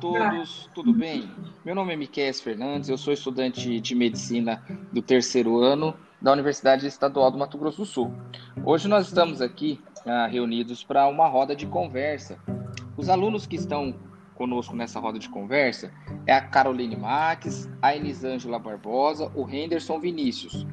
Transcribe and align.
todos, 0.00 0.68
tudo 0.74 0.94
bem? 0.94 1.30
Meu 1.62 1.74
nome 1.74 1.92
é 1.92 1.96
Miquel 1.96 2.32
Fernandes, 2.32 2.88
eu 2.88 2.96
sou 2.96 3.12
estudante 3.12 3.78
de 3.80 3.94
medicina 3.94 4.64
do 4.90 5.02
terceiro 5.02 5.58
ano 5.58 5.94
da 6.20 6.32
Universidade 6.32 6.86
Estadual 6.86 7.30
do 7.30 7.36
Mato 7.36 7.58
Grosso 7.58 7.82
do 7.82 7.84
Sul. 7.84 8.14
Hoje 8.64 8.88
nós 8.88 9.08
estamos 9.08 9.42
aqui 9.42 9.78
ah, 10.06 10.26
reunidos 10.26 10.82
para 10.82 11.06
uma 11.06 11.28
roda 11.28 11.54
de 11.54 11.66
conversa. 11.66 12.38
Os 12.96 13.10
alunos 13.10 13.46
que 13.46 13.56
estão 13.56 13.94
conosco 14.36 14.74
nessa 14.74 14.98
roda 14.98 15.18
de 15.18 15.28
conversa 15.28 15.92
é 16.26 16.32
a 16.32 16.40
Caroline 16.40 16.96
Max, 16.96 17.68
a 17.82 17.94
Elisângela 17.94 18.58
Barbosa, 18.58 19.30
o 19.34 19.46
Henderson 19.48 20.00
Vinícius. 20.00 20.66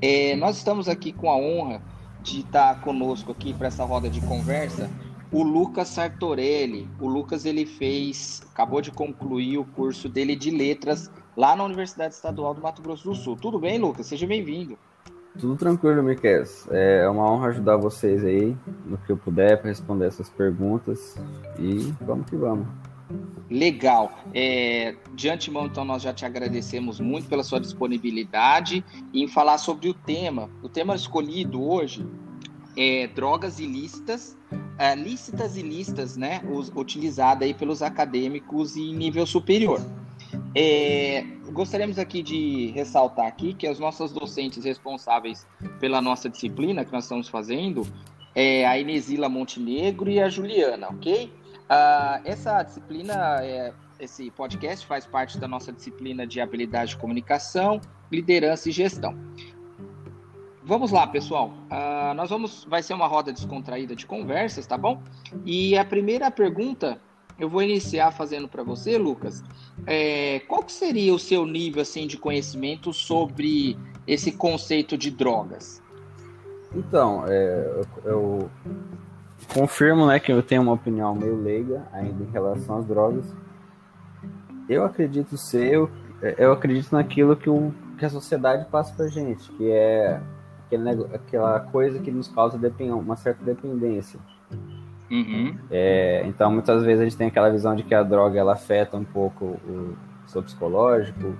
É, 0.00 0.34
nós 0.34 0.56
estamos 0.56 0.88
aqui 0.88 1.12
com 1.12 1.30
a 1.30 1.36
honra 1.36 1.80
de 2.20 2.40
estar 2.40 2.80
conosco 2.80 3.30
aqui 3.30 3.54
para 3.54 3.68
essa 3.68 3.84
roda 3.84 4.10
de 4.10 4.20
conversa 4.22 4.90
o 5.32 5.42
Lucas 5.42 5.88
Sartorelli. 5.88 6.88
O 7.00 7.08
Lucas 7.08 7.46
ele 7.46 7.64
fez, 7.64 8.42
acabou 8.52 8.80
de 8.80 8.90
concluir 8.90 9.58
o 9.58 9.64
curso 9.64 10.08
dele 10.08 10.36
de 10.36 10.50
letras 10.50 11.10
lá 11.36 11.56
na 11.56 11.64
Universidade 11.64 12.14
Estadual 12.14 12.54
do 12.54 12.60
Mato 12.60 12.82
Grosso 12.82 13.08
do 13.08 13.14
Sul. 13.14 13.36
Tudo 13.36 13.58
bem, 13.58 13.78
Lucas? 13.78 14.06
Seja 14.06 14.26
bem-vindo. 14.26 14.78
Tudo 15.38 15.56
tranquilo, 15.56 16.02
Miquel. 16.02 16.44
É 16.70 17.08
uma 17.08 17.30
honra 17.30 17.48
ajudar 17.48 17.78
vocês 17.78 18.22
aí 18.22 18.54
no 18.84 18.98
que 18.98 19.10
eu 19.10 19.16
puder 19.16 19.58
para 19.58 19.70
responder 19.70 20.06
essas 20.06 20.28
perguntas 20.28 21.16
e 21.58 21.78
vamos 22.02 22.28
que 22.28 22.36
vamos. 22.36 22.66
Legal. 23.50 24.12
É, 24.34 24.94
de 25.14 25.30
antemão, 25.30 25.66
então, 25.66 25.84
nós 25.84 26.02
já 26.02 26.12
te 26.12 26.26
agradecemos 26.26 27.00
muito 27.00 27.28
pela 27.28 27.42
sua 27.42 27.60
disponibilidade 27.60 28.84
em 29.12 29.26
falar 29.26 29.56
sobre 29.56 29.88
o 29.88 29.94
tema. 29.94 30.50
O 30.62 30.68
tema 30.68 30.94
escolhido 30.94 31.62
hoje 31.62 32.06
é 32.76 33.06
drogas 33.06 33.58
ilícitas 33.58 34.36
é, 34.78 34.94
lícitas 34.94 35.56
e 35.56 35.62
listas, 35.62 36.16
né, 36.16 36.40
utilizada 36.74 37.44
aí 37.44 37.54
pelos 37.54 37.82
acadêmicos 37.82 38.76
em 38.76 38.94
nível 38.94 39.26
superior. 39.26 39.80
É, 40.54 41.24
gostaríamos 41.52 41.98
aqui 41.98 42.22
de 42.22 42.72
ressaltar 42.74 43.26
aqui 43.26 43.54
que 43.54 43.66
as 43.66 43.78
nossas 43.78 44.12
docentes 44.12 44.64
responsáveis 44.64 45.46
pela 45.78 46.00
nossa 46.00 46.28
disciplina 46.28 46.84
que 46.84 46.92
nós 46.92 47.04
estamos 47.04 47.28
fazendo 47.28 47.86
é 48.34 48.66
a 48.66 48.78
Inesila 48.78 49.28
Montenegro 49.28 50.10
e 50.10 50.20
a 50.20 50.28
Juliana, 50.28 50.88
ok? 50.88 51.26
Uh, 51.26 52.20
essa 52.24 52.62
disciplina, 52.62 53.40
é, 53.42 53.72
esse 54.00 54.30
podcast 54.30 54.86
faz 54.86 55.06
parte 55.06 55.38
da 55.38 55.46
nossa 55.46 55.72
disciplina 55.72 56.26
de 56.26 56.40
habilidade 56.40 56.90
de 56.90 56.96
comunicação, 56.96 57.80
liderança 58.10 58.68
e 58.68 58.72
gestão. 58.72 59.16
Vamos 60.64 60.92
lá, 60.92 61.06
pessoal. 61.06 61.52
Uh, 61.70 62.14
nós 62.14 62.30
vamos. 62.30 62.64
Vai 62.64 62.82
ser 62.82 62.94
uma 62.94 63.06
roda 63.06 63.32
descontraída 63.32 63.96
de 63.96 64.06
conversas, 64.06 64.66
tá 64.66 64.78
bom? 64.78 65.02
E 65.44 65.76
a 65.76 65.84
primeira 65.84 66.30
pergunta 66.30 67.00
eu 67.38 67.48
vou 67.48 67.62
iniciar 67.62 68.12
fazendo 68.12 68.46
para 68.46 68.62
você, 68.62 68.96
Lucas. 68.96 69.42
É, 69.86 70.40
qual 70.46 70.62
que 70.62 70.72
seria 70.72 71.12
o 71.12 71.18
seu 71.18 71.44
nível 71.44 71.82
assim 71.82 72.06
de 72.06 72.16
conhecimento 72.16 72.92
sobre 72.92 73.76
esse 74.06 74.30
conceito 74.32 74.96
de 74.96 75.10
drogas? 75.10 75.82
Então, 76.74 77.24
é, 77.26 77.82
eu, 78.04 78.10
eu, 78.10 78.50
confirmo, 79.52 80.06
né, 80.06 80.20
que 80.20 80.32
eu 80.32 80.42
tenho 80.42 80.62
uma 80.62 80.72
opinião 80.72 81.14
meio 81.14 81.36
leiga 81.42 81.86
ainda 81.92 82.22
em 82.22 82.30
relação 82.30 82.78
às 82.78 82.86
drogas. 82.86 83.24
Eu 84.68 84.84
acredito 84.84 85.36
ser, 85.36 85.72
eu, 85.72 85.90
eu 86.38 86.52
acredito 86.52 86.92
naquilo 86.92 87.36
que, 87.36 87.50
o, 87.50 87.74
que 87.98 88.04
a 88.04 88.10
sociedade 88.10 88.66
passa 88.70 88.94
pra 88.94 89.08
gente, 89.08 89.50
que 89.52 89.70
é 89.70 90.20
aquele, 90.74 90.90
aquela 91.14 91.60
coisa 91.60 91.98
que 91.98 92.10
nos 92.10 92.28
causa 92.28 92.58
uma 92.94 93.16
certa 93.16 93.44
dependência. 93.44 94.18
Uhum. 95.10 95.56
É, 95.70 96.22
então, 96.26 96.50
muitas 96.50 96.82
vezes 96.82 97.00
a 97.00 97.04
gente 97.04 97.16
tem 97.16 97.26
aquela 97.26 97.50
visão 97.50 97.76
de 97.76 97.82
que 97.82 97.94
a 97.94 98.02
droga 98.02 98.38
ela 98.38 98.54
afeta 98.54 98.96
um 98.96 99.04
pouco 99.04 99.44
o 99.44 99.94
seu 100.26 100.42
psicológico, 100.42 101.36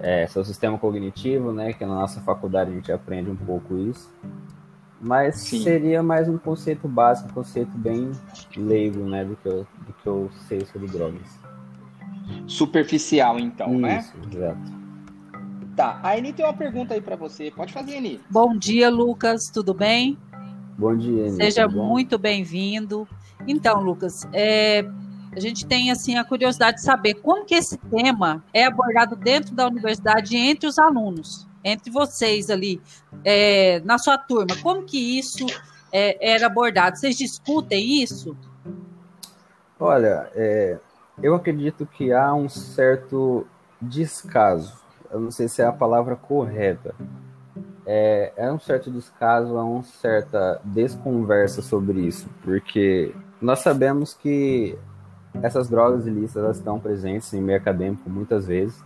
é, 0.00 0.26
seu 0.26 0.44
sistema 0.44 0.76
cognitivo, 0.76 1.52
né? 1.52 1.72
Que 1.72 1.84
na 1.86 1.94
nossa 1.94 2.20
faculdade 2.20 2.70
a 2.70 2.74
gente 2.74 2.90
aprende 2.90 3.30
um 3.30 3.36
pouco 3.36 3.76
isso. 3.76 4.12
Mas 5.00 5.36
Sim. 5.36 5.62
seria 5.62 6.02
mais 6.02 6.28
um 6.28 6.36
conceito 6.36 6.86
básico, 6.88 7.30
um 7.30 7.32
conceito 7.32 7.78
bem 7.78 8.10
leigo, 8.56 9.00
né? 9.04 9.24
Do 9.24 9.36
que 9.36 9.46
eu, 9.46 9.66
do 9.86 9.92
que 9.92 10.06
eu 10.06 10.28
sei 10.48 10.66
sobre 10.66 10.88
drogas. 10.88 11.40
Superficial, 12.46 13.38
então, 13.38 13.72
isso, 13.72 13.80
né? 13.80 13.98
Isso, 14.00 14.36
exato. 14.36 14.79
Tá, 15.80 15.98
a 16.02 16.18
Eni 16.18 16.30
tem 16.34 16.44
uma 16.44 16.52
pergunta 16.52 16.92
aí 16.92 17.00
para 17.00 17.16
você. 17.16 17.50
Pode 17.50 17.72
fazer, 17.72 17.96
Eni. 17.96 18.20
Bom 18.28 18.54
dia, 18.54 18.90
Lucas, 18.90 19.46
tudo 19.46 19.72
bem? 19.72 20.18
Bom 20.76 20.94
dia, 20.94 21.28
Eni. 21.28 21.36
Seja 21.36 21.66
muito 21.66 22.18
bem-vindo. 22.18 23.08
Então, 23.48 23.80
Lucas, 23.80 24.28
é, 24.30 24.84
a 25.34 25.40
gente 25.40 25.64
tem 25.64 25.90
assim 25.90 26.18
a 26.18 26.24
curiosidade 26.24 26.76
de 26.76 26.82
saber 26.82 27.14
como 27.14 27.46
que 27.46 27.54
esse 27.54 27.78
tema 27.78 28.44
é 28.52 28.66
abordado 28.66 29.16
dentro 29.16 29.54
da 29.54 29.66
universidade 29.66 30.36
entre 30.36 30.66
os 30.66 30.78
alunos, 30.78 31.48
entre 31.64 31.90
vocês 31.90 32.50
ali, 32.50 32.78
é, 33.24 33.80
na 33.80 33.96
sua 33.96 34.18
turma. 34.18 34.54
Como 34.62 34.82
que 34.82 35.18
isso 35.18 35.46
é, 35.90 36.34
era 36.34 36.46
abordado? 36.46 36.98
Vocês 36.98 37.16
discutem 37.16 38.02
isso? 38.02 38.36
Olha, 39.78 40.30
é, 40.34 40.78
eu 41.22 41.34
acredito 41.34 41.86
que 41.86 42.12
há 42.12 42.34
um 42.34 42.50
certo 42.50 43.46
descaso 43.80 44.78
eu 45.10 45.20
não 45.20 45.30
sei 45.30 45.48
se 45.48 45.62
é 45.62 45.66
a 45.66 45.72
palavra 45.72 46.16
correta. 46.16 46.94
É, 47.86 48.32
é 48.36 48.52
um 48.52 48.58
certo 48.58 48.90
descaso, 48.90 49.56
é 49.56 49.62
uma 49.62 49.82
certa 49.82 50.60
desconversa 50.64 51.60
sobre 51.62 52.00
isso, 52.00 52.28
porque 52.42 53.14
nós 53.40 53.60
sabemos 53.60 54.14
que 54.14 54.78
essas 55.42 55.68
drogas 55.68 56.06
ilícitas 56.06 56.44
elas 56.44 56.56
estão 56.58 56.78
presentes 56.78 57.32
em 57.32 57.40
meio 57.40 57.58
acadêmico 57.58 58.08
muitas 58.08 58.46
vezes, 58.46 58.84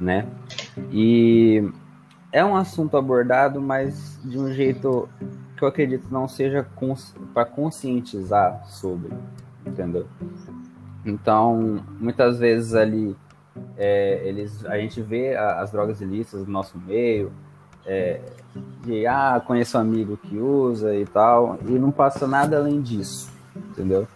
né? 0.00 0.26
E 0.90 1.70
é 2.32 2.44
um 2.44 2.56
assunto 2.56 2.96
abordado, 2.96 3.60
mas 3.60 4.18
de 4.24 4.38
um 4.38 4.52
jeito 4.52 5.08
que 5.56 5.62
eu 5.62 5.68
acredito 5.68 6.08
não 6.10 6.26
seja 6.26 6.66
cons 6.74 7.14
para 7.32 7.44
conscientizar 7.44 8.64
sobre, 8.66 9.12
entendeu? 9.64 10.06
Então, 11.04 11.80
muitas 12.00 12.38
vezes 12.38 12.74
ali 12.74 13.14
é, 13.76 14.22
eles, 14.24 14.64
a 14.66 14.78
gente 14.78 15.00
vê 15.00 15.34
a, 15.34 15.60
as 15.60 15.70
drogas 15.70 16.00
ilícitas 16.00 16.46
no 16.46 16.52
nosso 16.52 16.78
meio, 16.78 17.32
é, 17.86 18.20
de 18.84 19.06
ah, 19.06 19.42
conheço 19.46 19.76
um 19.76 19.80
amigo 19.80 20.16
que 20.16 20.36
usa 20.38 20.94
e 20.94 21.04
tal, 21.04 21.58
e 21.66 21.72
não 21.72 21.90
passa 21.90 22.26
nada 22.26 22.58
além 22.58 22.80
disso, 22.80 23.30
entendeu? 23.70 24.06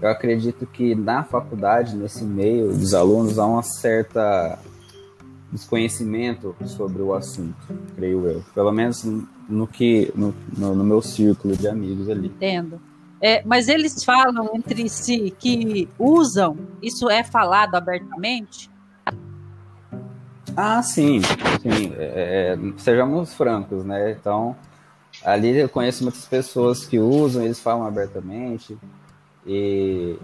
Eu 0.00 0.08
acredito 0.08 0.66
que 0.66 0.94
na 0.94 1.24
faculdade, 1.24 1.96
nesse 1.96 2.24
meio 2.24 2.68
dos 2.68 2.94
alunos, 2.94 3.38
há 3.38 3.46
uma 3.46 3.62
certa 3.62 4.58
desconhecimento 5.52 6.54
sobre 6.64 7.02
o 7.02 7.12
assunto, 7.12 7.56
creio 7.96 8.26
eu. 8.26 8.44
Pelo 8.54 8.72
menos 8.72 9.04
no 9.48 9.66
que 9.66 10.12
no, 10.14 10.34
no, 10.56 10.74
no 10.74 10.84
meu 10.84 11.02
círculo 11.02 11.56
de 11.56 11.66
amigos 11.68 12.08
ali. 12.08 12.28
Entendo. 12.28 12.80
É, 13.20 13.42
mas 13.44 13.68
eles 13.68 14.02
falam 14.02 14.50
entre 14.54 14.88
si 14.88 15.34
que 15.38 15.88
usam, 15.98 16.56
isso 16.82 17.10
é 17.10 17.22
falado 17.22 17.74
abertamente? 17.74 18.70
Ah, 20.56 20.82
sim, 20.82 21.20
sim. 21.60 21.94
É, 21.98 22.56
é, 22.56 22.78
sejamos 22.78 23.34
francos, 23.34 23.84
né? 23.84 24.12
Então, 24.12 24.56
ali 25.24 25.56
eu 25.56 25.68
conheço 25.68 26.02
muitas 26.02 26.24
pessoas 26.24 26.86
que 26.86 26.98
usam, 26.98 27.42
eles 27.42 27.60
falam 27.60 27.86
abertamente 27.86 28.76
e 29.46 30.18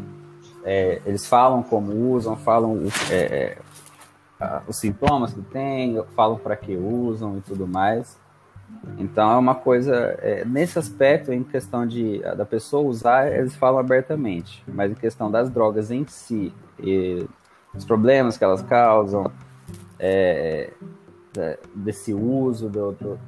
é, 0.65 1.01
eles 1.07 1.27
falam 1.27 1.63
como 1.63 1.93
usam, 2.13 2.37
falam 2.37 2.83
é, 3.11 3.59
é, 4.41 4.61
os 4.67 4.79
sintomas 4.79 5.33
que 5.33 5.43
têm, 5.43 6.03
falam 6.15 6.39
para 6.39 6.57
que 6.57 6.77
usam 6.77 7.39
e 7.39 7.41
tudo 7.43 7.67
mais. 7.67 8.19
Então 8.99 9.31
é 9.31 9.37
uma 9.37 9.55
coisa 9.55 9.95
é, 10.21 10.45
nesse 10.45 10.79
aspecto, 10.79 11.33
em 11.33 11.43
questão 11.43 11.87
de 11.87 12.21
da 12.37 12.45
pessoa 12.45 12.89
usar, 12.89 13.33
eles 13.33 13.55
falam 13.55 13.79
abertamente, 13.79 14.63
mas 14.67 14.91
em 14.91 14.95
questão 14.95 15.31
das 15.31 15.51
drogas 15.51 15.91
em 15.91 16.07
si 16.07 16.53
e 16.79 17.27
os 17.75 17.85
problemas 17.85 18.39
que 18.39 18.45
elas 18.45 18.63
causam, 18.63 19.31
é, 19.99 20.73
é, 21.37 21.59
desse 21.75 22.15
uso, 22.15 22.69
do, 22.69 22.93
do, 22.93 23.21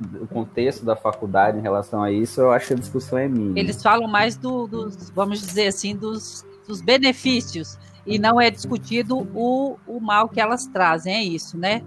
do, 0.00 0.26
contexto 0.26 0.84
da 0.84 0.96
faculdade 0.96 1.58
em 1.58 1.62
relação 1.62 2.02
a 2.02 2.10
isso, 2.10 2.40
eu 2.40 2.50
acho 2.50 2.68
que 2.68 2.74
a 2.74 2.76
discussão 2.76 3.18
é 3.18 3.28
mínima. 3.28 3.58
Eles 3.58 3.82
falam 3.82 4.08
mais 4.08 4.36
do, 4.36 4.66
dos, 4.66 5.10
vamos 5.10 5.40
dizer 5.40 5.68
assim, 5.68 5.94
dos, 5.94 6.44
dos 6.66 6.80
benefícios, 6.80 7.78
e 8.06 8.18
não 8.18 8.40
é 8.40 8.50
discutido 8.50 9.26
o, 9.34 9.76
o 9.86 10.00
mal 10.00 10.28
que 10.28 10.40
elas 10.40 10.66
trazem, 10.66 11.14
é 11.14 11.22
isso, 11.22 11.56
né? 11.56 11.82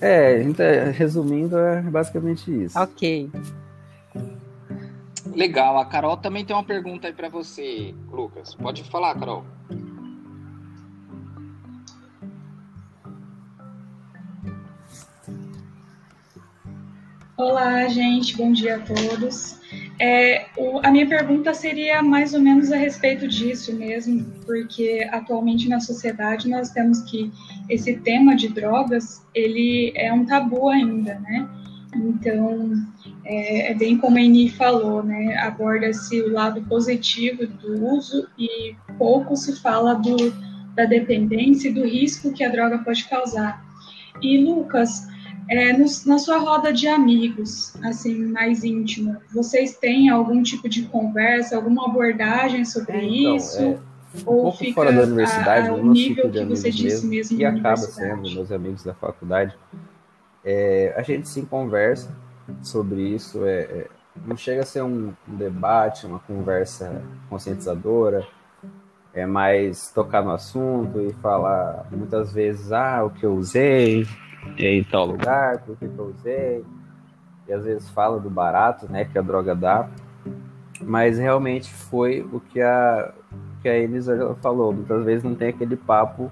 É, 0.00 0.42
resumindo, 0.90 1.56
é 1.56 1.80
basicamente 1.82 2.64
isso. 2.64 2.78
Ok. 2.78 3.30
Legal. 5.34 5.78
A 5.78 5.86
Carol 5.86 6.16
também 6.16 6.44
tem 6.44 6.54
uma 6.54 6.64
pergunta 6.64 7.06
aí 7.06 7.12
para 7.12 7.28
você, 7.28 7.94
Lucas. 8.10 8.54
Pode 8.54 8.84
falar, 8.84 9.14
Carol. 9.14 9.44
Olá, 17.36 17.88
gente, 17.88 18.36
bom 18.36 18.52
dia 18.52 18.76
a 18.76 18.78
todos. 18.80 19.58
É, 19.98 20.46
o, 20.56 20.80
a 20.84 20.90
minha 20.90 21.08
pergunta 21.08 21.54
seria 21.54 22.02
mais 22.02 22.34
ou 22.34 22.40
menos 22.40 22.70
a 22.70 22.76
respeito 22.76 23.26
disso 23.26 23.74
mesmo, 23.74 24.24
porque 24.44 25.08
atualmente 25.10 25.68
na 25.68 25.80
sociedade 25.80 26.48
nós 26.48 26.70
temos 26.70 27.02
que 27.02 27.32
esse 27.68 27.94
tema 27.98 28.36
de 28.36 28.48
drogas 28.48 29.24
ele 29.34 29.92
é 29.94 30.12
um 30.12 30.24
tabu 30.24 30.68
ainda, 30.68 31.18
né? 31.20 31.48
Então 31.94 32.72
é, 33.24 33.70
é 33.70 33.74
bem 33.74 33.98
como 33.98 34.16
a 34.16 34.20
Eni 34.20 34.48
falou, 34.50 35.02
né? 35.02 35.36
Aborda-se 35.38 36.20
o 36.22 36.32
lado 36.32 36.62
positivo 36.62 37.46
do 37.46 37.86
uso 37.86 38.28
e 38.38 38.74
pouco 38.98 39.36
se 39.36 39.60
fala 39.60 39.94
do, 39.94 40.32
da 40.74 40.84
dependência 40.84 41.68
e 41.68 41.72
do 41.72 41.84
risco 41.84 42.32
que 42.32 42.44
a 42.44 42.48
droga 42.48 42.78
pode 42.78 43.04
causar. 43.08 43.62
E 44.20 44.38
Lucas, 44.38 45.06
é, 45.48 45.72
no, 45.72 45.84
na 46.06 46.18
sua 46.18 46.38
roda 46.38 46.72
de 46.72 46.88
amigos, 46.88 47.74
assim, 47.82 48.26
mais 48.26 48.64
íntima, 48.64 49.20
vocês 49.32 49.76
têm 49.76 50.08
algum 50.08 50.42
tipo 50.42 50.68
de 50.68 50.82
conversa, 50.84 51.56
alguma 51.56 51.86
abordagem 51.86 52.64
sobre 52.64 52.96
é, 52.96 53.04
então, 53.04 53.36
isso? 53.36 53.62
É, 53.62 53.78
um 54.26 54.30
ou 54.30 54.42
pouco 54.42 54.72
fora 54.72 54.92
da 54.92 55.02
universidade, 55.02 55.68
a, 55.68 55.72
a, 55.72 55.74
o 55.74 55.84
nível 55.84 56.30
que 56.30 56.44
você 56.44 56.70
disse 56.70 57.06
mesmo, 57.06 57.38
mesmo 57.38 57.58
acaba 57.58 57.76
sendo 57.76 58.22
meus 58.22 58.52
amigos 58.52 58.84
da 58.84 58.94
faculdade. 58.94 59.56
É, 60.44 60.94
a 60.96 61.02
gente 61.02 61.28
sim 61.28 61.44
conversa 61.44 62.14
sobre 62.62 63.00
isso, 63.00 63.44
é, 63.44 63.60
é, 63.60 63.86
não 64.26 64.36
chega 64.36 64.62
a 64.62 64.66
ser 64.66 64.82
um, 64.82 65.12
um 65.28 65.36
debate, 65.36 66.06
uma 66.06 66.18
conversa 66.18 67.02
conscientizadora, 67.30 68.26
é 69.14 69.26
mais 69.26 69.90
tocar 69.92 70.22
no 70.22 70.32
assunto 70.32 71.00
e 71.00 71.12
falar 71.14 71.86
muitas 71.90 72.32
vezes, 72.32 72.72
ah, 72.72 73.04
o 73.04 73.10
que 73.10 73.24
eu 73.24 73.34
usei, 73.34 74.06
em 74.58 74.84
tal 74.84 75.06
lugar, 75.06 75.58
por 75.60 75.76
que 75.76 75.84
eu 75.84 76.14
usei. 76.18 76.64
E 77.46 77.52
às 77.52 77.64
vezes 77.64 77.88
fala 77.90 78.18
do 78.18 78.30
barato, 78.30 78.90
né, 78.90 79.04
que 79.04 79.18
a 79.18 79.22
droga 79.22 79.54
dá. 79.54 79.88
Mas 80.80 81.18
realmente 81.18 81.72
foi 81.72 82.22
o 82.32 82.40
que 82.40 82.60
a, 82.60 83.12
que 83.62 83.68
a 83.68 83.78
Elisa 83.78 84.36
falou. 84.42 84.72
Muitas 84.72 85.04
vezes 85.04 85.22
não 85.22 85.34
tem 85.34 85.48
aquele 85.48 85.76
papo 85.76 86.30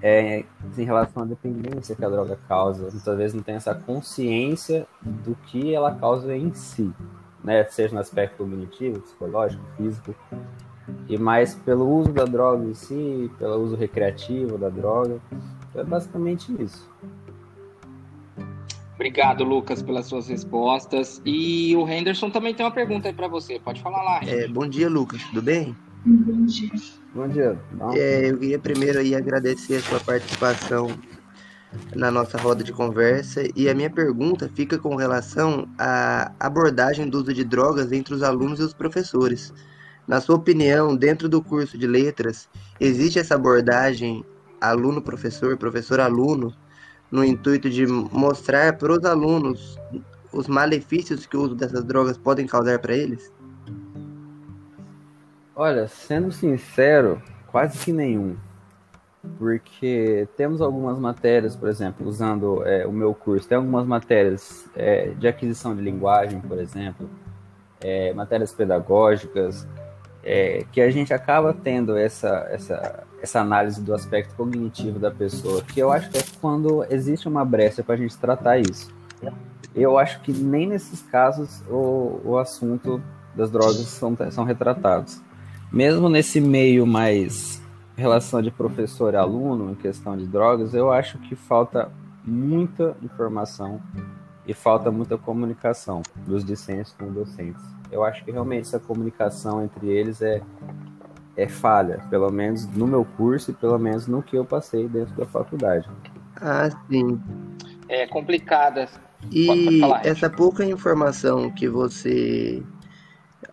é, 0.00 0.44
em 0.78 0.84
relação 0.84 1.24
à 1.24 1.26
dependência 1.26 1.96
que 1.96 2.04
a 2.04 2.08
droga 2.08 2.38
causa. 2.48 2.88
Muitas 2.90 3.16
vezes 3.16 3.34
não 3.34 3.42
tem 3.42 3.56
essa 3.56 3.74
consciência 3.74 4.86
do 5.02 5.34
que 5.46 5.74
ela 5.74 5.94
causa 5.94 6.34
em 6.36 6.52
si, 6.54 6.92
né? 7.42 7.64
Seja 7.64 7.94
no 7.94 8.00
aspecto 8.00 8.38
cognitivo, 8.38 9.00
psicológico, 9.00 9.62
físico, 9.76 10.14
e 11.08 11.18
mais 11.18 11.54
pelo 11.54 11.88
uso 11.88 12.12
da 12.12 12.24
droga 12.24 12.64
em 12.64 12.74
si, 12.74 13.30
pelo 13.38 13.56
uso 13.56 13.76
recreativo 13.76 14.56
da 14.56 14.68
droga. 14.68 15.18
Então 15.70 15.82
é 15.82 15.84
basicamente 15.84 16.54
isso. 16.62 16.88
Obrigado, 18.94 19.44
Lucas, 19.44 19.82
pelas 19.82 20.06
suas 20.06 20.26
respostas. 20.26 21.20
E 21.24 21.76
o 21.76 21.86
Henderson 21.86 22.30
também 22.30 22.54
tem 22.54 22.64
uma 22.64 22.72
pergunta 22.72 23.08
aí 23.08 23.14
para 23.14 23.28
você. 23.28 23.60
Pode 23.60 23.82
falar 23.82 24.02
lá. 24.02 24.20
É, 24.24 24.48
bom 24.48 24.66
dia, 24.66 24.88
Lucas. 24.88 25.22
Tudo 25.24 25.42
bem? 25.42 25.76
Bom 26.06 26.46
dia. 26.46 26.70
Bom 27.12 27.28
dia. 27.28 27.58
É, 27.94 28.30
eu 28.30 28.38
queria 28.38 28.60
primeiro 28.60 29.00
aí 29.00 29.12
agradecer 29.12 29.78
a 29.78 29.80
sua 29.80 29.98
participação 29.98 30.96
na 31.96 32.12
nossa 32.12 32.38
roda 32.38 32.62
de 32.62 32.72
conversa 32.72 33.42
e 33.56 33.68
a 33.68 33.74
minha 33.74 33.90
pergunta 33.90 34.48
fica 34.54 34.78
com 34.78 34.94
relação 34.94 35.68
à 35.76 36.30
abordagem 36.38 37.08
do 37.08 37.18
uso 37.18 37.34
de 37.34 37.42
drogas 37.42 37.90
entre 37.90 38.14
os 38.14 38.22
alunos 38.22 38.60
e 38.60 38.62
os 38.62 38.72
professores. 38.72 39.52
Na 40.06 40.20
sua 40.20 40.36
opinião, 40.36 40.94
dentro 40.94 41.28
do 41.28 41.42
curso 41.42 41.76
de 41.76 41.88
letras, 41.88 42.48
existe 42.78 43.18
essa 43.18 43.34
abordagem 43.34 44.24
aluno-professor, 44.60 45.56
professor-aluno, 45.56 46.54
no 47.10 47.24
intuito 47.24 47.68
de 47.68 47.84
mostrar 47.84 48.78
para 48.78 48.92
os 48.92 49.04
alunos 49.04 49.76
os 50.32 50.46
malefícios 50.46 51.26
que 51.26 51.36
o 51.36 51.42
uso 51.42 51.56
dessas 51.56 51.82
drogas 51.82 52.16
podem 52.16 52.46
causar 52.46 52.78
para 52.78 52.94
eles? 52.94 53.32
Olha, 55.58 55.88
sendo 55.88 56.30
sincero, 56.30 57.22
quase 57.46 57.78
que 57.82 57.90
nenhum. 57.90 58.36
Porque 59.38 60.28
temos 60.36 60.60
algumas 60.60 60.98
matérias, 60.98 61.56
por 61.56 61.70
exemplo, 61.70 62.06
usando 62.06 62.62
é, 62.66 62.86
o 62.86 62.92
meu 62.92 63.14
curso, 63.14 63.48
tem 63.48 63.56
algumas 63.56 63.86
matérias 63.86 64.68
é, 64.76 65.14
de 65.18 65.26
aquisição 65.26 65.74
de 65.74 65.80
linguagem, 65.80 66.42
por 66.42 66.58
exemplo, 66.58 67.08
é, 67.80 68.12
matérias 68.12 68.52
pedagógicas, 68.52 69.66
é, 70.22 70.62
que 70.70 70.78
a 70.82 70.90
gente 70.90 71.14
acaba 71.14 71.54
tendo 71.54 71.96
essa, 71.96 72.46
essa, 72.50 73.04
essa 73.22 73.40
análise 73.40 73.80
do 73.80 73.94
aspecto 73.94 74.34
cognitivo 74.34 74.98
da 74.98 75.10
pessoa, 75.10 75.62
que 75.62 75.80
eu 75.80 75.90
acho 75.90 76.10
que 76.10 76.18
é 76.18 76.22
quando 76.38 76.84
existe 76.90 77.26
uma 77.26 77.46
brecha 77.46 77.82
para 77.82 77.94
a 77.94 77.98
gente 77.98 78.16
tratar 78.18 78.58
isso. 78.58 78.94
Eu 79.74 79.98
acho 79.98 80.20
que 80.20 80.32
nem 80.32 80.66
nesses 80.66 81.00
casos 81.00 81.62
o, 81.70 82.20
o 82.24 82.38
assunto 82.38 83.02
das 83.34 83.50
drogas 83.50 83.76
são, 83.76 84.14
são 84.30 84.44
retratados. 84.44 85.24
Mesmo 85.72 86.08
nesse 86.08 86.40
meio 86.40 86.86
mais 86.86 87.62
relação 87.96 88.42
de 88.42 88.50
professor 88.50 89.14
e 89.14 89.16
aluno 89.16 89.72
em 89.72 89.74
questão 89.74 90.16
de 90.16 90.26
drogas, 90.26 90.74
eu 90.74 90.92
acho 90.92 91.18
que 91.18 91.34
falta 91.34 91.90
muita 92.24 92.96
informação 93.02 93.80
e 94.46 94.52
falta 94.54 94.90
muita 94.90 95.16
comunicação 95.16 96.02
dos 96.26 96.44
discentes 96.44 96.92
com 96.92 97.06
os 97.06 97.14
docentes 97.14 97.76
eu 97.90 98.04
acho 98.04 98.24
que 98.24 98.30
realmente 98.30 98.62
essa 98.62 98.78
comunicação 98.78 99.64
entre 99.64 99.88
eles 99.88 100.20
é, 100.22 100.42
é 101.36 101.48
falha, 101.48 102.02
pelo 102.10 102.30
menos 102.30 102.66
no 102.66 102.86
meu 102.86 103.04
curso 103.04 103.50
e 103.50 103.54
pelo 103.54 103.78
menos 103.78 104.06
no 104.06 104.22
que 104.22 104.36
eu 104.36 104.44
passei 104.44 104.88
dentro 104.88 105.14
da 105.14 105.26
faculdade. 105.26 105.88
Ah, 106.40 106.68
sim. 106.88 107.20
É 107.88 108.06
complicada. 108.06 108.88
E 109.30 109.80
falar, 109.80 110.06
essa 110.06 110.28
pouca 110.28 110.64
informação 110.64 111.50
que 111.50 111.68
você 111.68 112.62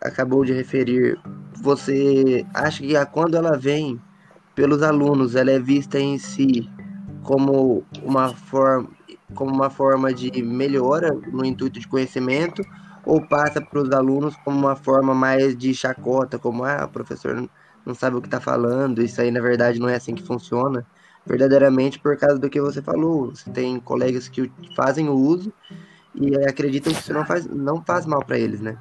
acabou 0.01 0.43
de 0.43 0.53
referir, 0.53 1.19
você 1.63 2.45
acha 2.53 2.83
que 2.83 2.93
quando 3.05 3.37
ela 3.37 3.57
vem 3.57 3.99
pelos 4.53 4.83
alunos, 4.83 5.33
ela 5.33 5.49
é 5.49 5.59
vista 5.59 5.97
em 5.97 6.17
si 6.17 6.69
como 7.23 7.85
uma 8.03 8.35
forma 8.35 8.89
como 9.33 9.51
uma 9.51 9.69
forma 9.69 10.13
de 10.13 10.43
melhora 10.43 11.11
no 11.31 11.43
intuito 11.43 11.79
de 11.79 11.87
conhecimento 11.87 12.61
ou 13.03 13.25
passa 13.25 13.59
para 13.61 13.81
os 13.81 13.89
alunos 13.91 14.35
como 14.43 14.57
uma 14.57 14.75
forma 14.75 15.15
mais 15.15 15.57
de 15.57 15.73
chacota, 15.73 16.37
como 16.37 16.65
ah, 16.65 16.83
o 16.85 16.89
professor 16.89 17.49
não 17.85 17.95
sabe 17.95 18.17
o 18.17 18.21
que 18.21 18.27
está 18.27 18.39
falando, 18.39 19.01
isso 19.01 19.19
aí 19.21 19.31
na 19.31 19.41
verdade 19.41 19.79
não 19.79 19.89
é 19.89 19.95
assim 19.95 20.13
que 20.13 20.21
funciona. 20.21 20.85
Verdadeiramente 21.25 21.97
por 21.97 22.17
causa 22.17 22.37
do 22.37 22.49
que 22.49 22.59
você 22.59 22.81
falou. 22.81 23.33
Você 23.33 23.49
tem 23.49 23.79
colegas 23.79 24.27
que 24.27 24.51
fazem 24.75 25.07
o 25.07 25.13
uso 25.13 25.51
e 26.13 26.35
acreditam 26.45 26.93
que 26.93 26.99
isso 26.99 27.13
não 27.13 27.25
faz, 27.25 27.47
não 27.47 27.81
faz 27.81 28.05
mal 28.05 28.23
para 28.23 28.37
eles, 28.37 28.59
né? 28.59 28.77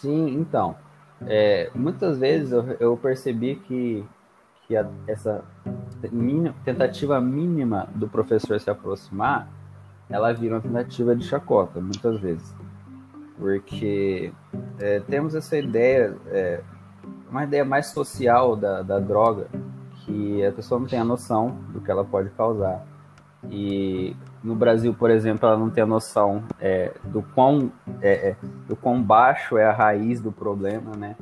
Sim, 0.00 0.38
então. 0.38 0.76
É, 1.26 1.70
muitas 1.74 2.18
vezes 2.18 2.52
eu, 2.52 2.76
eu, 2.78 2.96
percebi 2.96 3.56
que, 3.56 4.04
que 4.66 4.76
a, 4.76 4.88
essa 5.06 5.44
mínima, 6.12 6.54
tentativa 6.64 7.20
mínima 7.20 7.88
do 7.94 8.08
professor 8.08 8.60
se 8.60 8.70
aproximar 8.70 9.48
ela 10.08 10.32
vira 10.32 10.54
uma 10.54 10.60
tentativa 10.60 11.14
de 11.14 11.24
chacota, 11.24 11.80
muitas 11.80 12.18
vezes. 12.20 12.54
Porque 13.38 14.32
é, 14.80 15.00
temos 15.00 15.34
essa 15.34 15.56
ideia, 15.56 16.16
é, 16.28 16.60
uma 17.30 17.44
ideia 17.44 17.64
mais 17.64 17.88
social 17.88 18.56
da, 18.56 18.82
da 18.82 18.98
droga, 18.98 19.48
que 20.04 20.44
a 20.44 20.52
pessoa 20.52 20.80
não 20.80 20.86
tem 20.86 20.98
a 20.98 21.04
noção 21.04 21.58
do 21.72 21.80
que 21.80 21.90
ela 21.90 22.04
pode 22.04 22.30
causar. 22.30 22.86
E 23.50 24.16
no 24.42 24.54
Brasil, 24.54 24.92
por 24.92 25.10
exemplo, 25.10 25.48
ela 25.48 25.56
não 25.56 25.70
tem 25.70 25.82
a 25.82 25.86
noção 25.86 26.42
é, 26.60 26.92
do, 27.04 27.22
quão, 27.22 27.70
é, 28.00 28.30
é, 28.30 28.36
do 28.66 28.74
quão 28.74 29.00
baixo 29.00 29.56
é 29.56 29.64
a 29.64 29.72
raiz 29.72 30.20
do 30.20 30.32
problema, 30.32 30.96
né? 30.96 31.16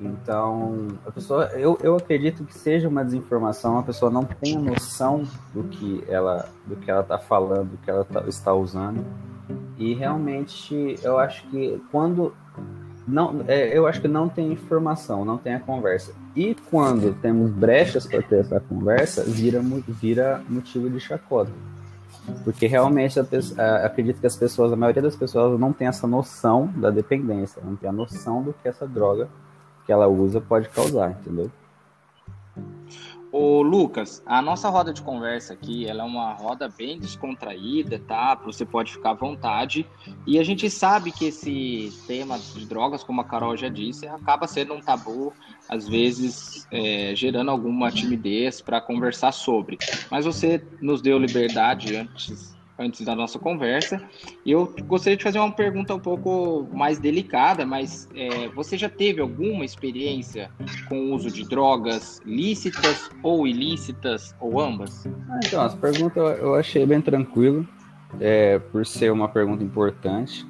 Então, 0.00 0.88
a 1.06 1.12
pessoa, 1.12 1.44
eu, 1.52 1.78
eu 1.80 1.96
acredito 1.96 2.44
que 2.44 2.58
seja 2.58 2.88
uma 2.88 3.04
desinformação, 3.04 3.78
a 3.78 3.82
pessoa 3.82 4.10
não 4.10 4.24
tem 4.24 4.58
noção 4.58 5.22
do 5.54 5.62
que 5.64 6.02
ela 6.08 6.48
do 6.66 6.74
que 6.76 6.90
ela 6.90 7.02
está 7.02 7.18
falando, 7.18 7.70
do 7.70 7.76
que 7.78 7.90
ela 7.90 8.04
tá, 8.04 8.24
está 8.26 8.52
usando. 8.52 9.04
E 9.78 9.94
realmente, 9.94 10.98
eu 11.02 11.18
acho 11.18 11.46
que 11.48 11.80
quando 11.92 12.34
não, 13.06 13.44
é, 13.48 13.76
eu 13.76 13.86
acho 13.86 14.00
que 14.00 14.08
não 14.08 14.28
tem 14.28 14.52
informação, 14.52 15.24
não 15.24 15.36
tem 15.36 15.54
a 15.54 15.60
conversa. 15.60 16.12
E 16.36 16.54
quando 16.70 17.14
temos 17.20 17.50
brechas 17.50 18.06
para 18.06 18.22
ter 18.22 18.40
essa 18.40 18.60
conversa, 18.60 19.24
vira, 19.24 19.60
vira 19.88 20.42
motivo 20.48 20.88
de 20.88 21.00
chacota. 21.00 21.50
Porque 22.44 22.66
realmente 22.66 23.18
a, 23.18 23.26
a, 23.58 23.86
acredito 23.86 24.20
que 24.20 24.26
as 24.26 24.36
pessoas, 24.36 24.72
a 24.72 24.76
maioria 24.76 25.02
das 25.02 25.16
pessoas 25.16 25.58
não 25.58 25.72
tem 25.72 25.88
essa 25.88 26.06
noção 26.06 26.72
da 26.76 26.90
dependência, 26.90 27.60
não 27.64 27.74
tem 27.74 27.90
a 27.90 27.92
noção 27.92 28.42
do 28.42 28.52
que 28.52 28.68
essa 28.68 28.86
droga 28.86 29.28
que 29.84 29.92
ela 29.92 30.06
usa 30.06 30.40
pode 30.40 30.68
causar, 30.68 31.10
entendeu? 31.10 31.50
Ô 33.32 33.62
Lucas, 33.62 34.22
a 34.26 34.42
nossa 34.42 34.68
roda 34.68 34.92
de 34.92 35.00
conversa 35.00 35.54
aqui, 35.54 35.86
ela 35.86 36.02
é 36.02 36.06
uma 36.06 36.34
roda 36.34 36.68
bem 36.68 36.98
descontraída, 36.98 37.98
tá? 37.98 38.34
Você 38.44 38.66
pode 38.66 38.92
ficar 38.92 39.12
à 39.12 39.14
vontade. 39.14 39.86
E 40.26 40.38
a 40.38 40.42
gente 40.42 40.68
sabe 40.68 41.10
que 41.10 41.24
esse 41.24 41.90
tema 42.06 42.38
de 42.38 42.66
drogas, 42.66 43.02
como 43.02 43.22
a 43.22 43.24
Carol 43.24 43.56
já 43.56 43.70
disse, 43.70 44.06
acaba 44.06 44.46
sendo 44.46 44.74
um 44.74 44.82
tabu, 44.82 45.32
às 45.66 45.88
vezes 45.88 46.68
é, 46.70 47.14
gerando 47.16 47.50
alguma 47.50 47.90
timidez 47.90 48.60
para 48.60 48.82
conversar 48.82 49.32
sobre. 49.32 49.78
Mas 50.10 50.26
você 50.26 50.62
nos 50.78 51.00
deu 51.00 51.18
liberdade 51.18 51.96
antes 51.96 52.52
antes 52.82 53.04
da 53.04 53.14
nossa 53.14 53.38
conversa. 53.38 54.02
Eu 54.44 54.74
gostaria 54.86 55.16
de 55.16 55.24
fazer 55.24 55.38
uma 55.38 55.52
pergunta 55.52 55.94
um 55.94 55.98
pouco 55.98 56.68
mais 56.72 56.98
delicada, 56.98 57.64
mas 57.64 58.08
é, 58.14 58.48
você 58.48 58.76
já 58.76 58.88
teve 58.88 59.20
alguma 59.20 59.64
experiência 59.64 60.50
com 60.88 60.96
o 60.96 61.14
uso 61.14 61.30
de 61.30 61.48
drogas 61.48 62.20
lícitas 62.24 63.10
ou 63.22 63.46
ilícitas, 63.46 64.34
ou 64.40 64.60
ambas? 64.60 65.06
Ah, 65.28 65.40
então, 65.44 65.64
essa 65.64 65.76
pergunta 65.76 66.18
eu 66.18 66.54
achei 66.54 66.84
bem 66.84 67.00
tranquilo, 67.00 67.66
é, 68.20 68.58
por 68.58 68.84
ser 68.84 69.10
uma 69.12 69.28
pergunta 69.28 69.62
importante. 69.62 70.46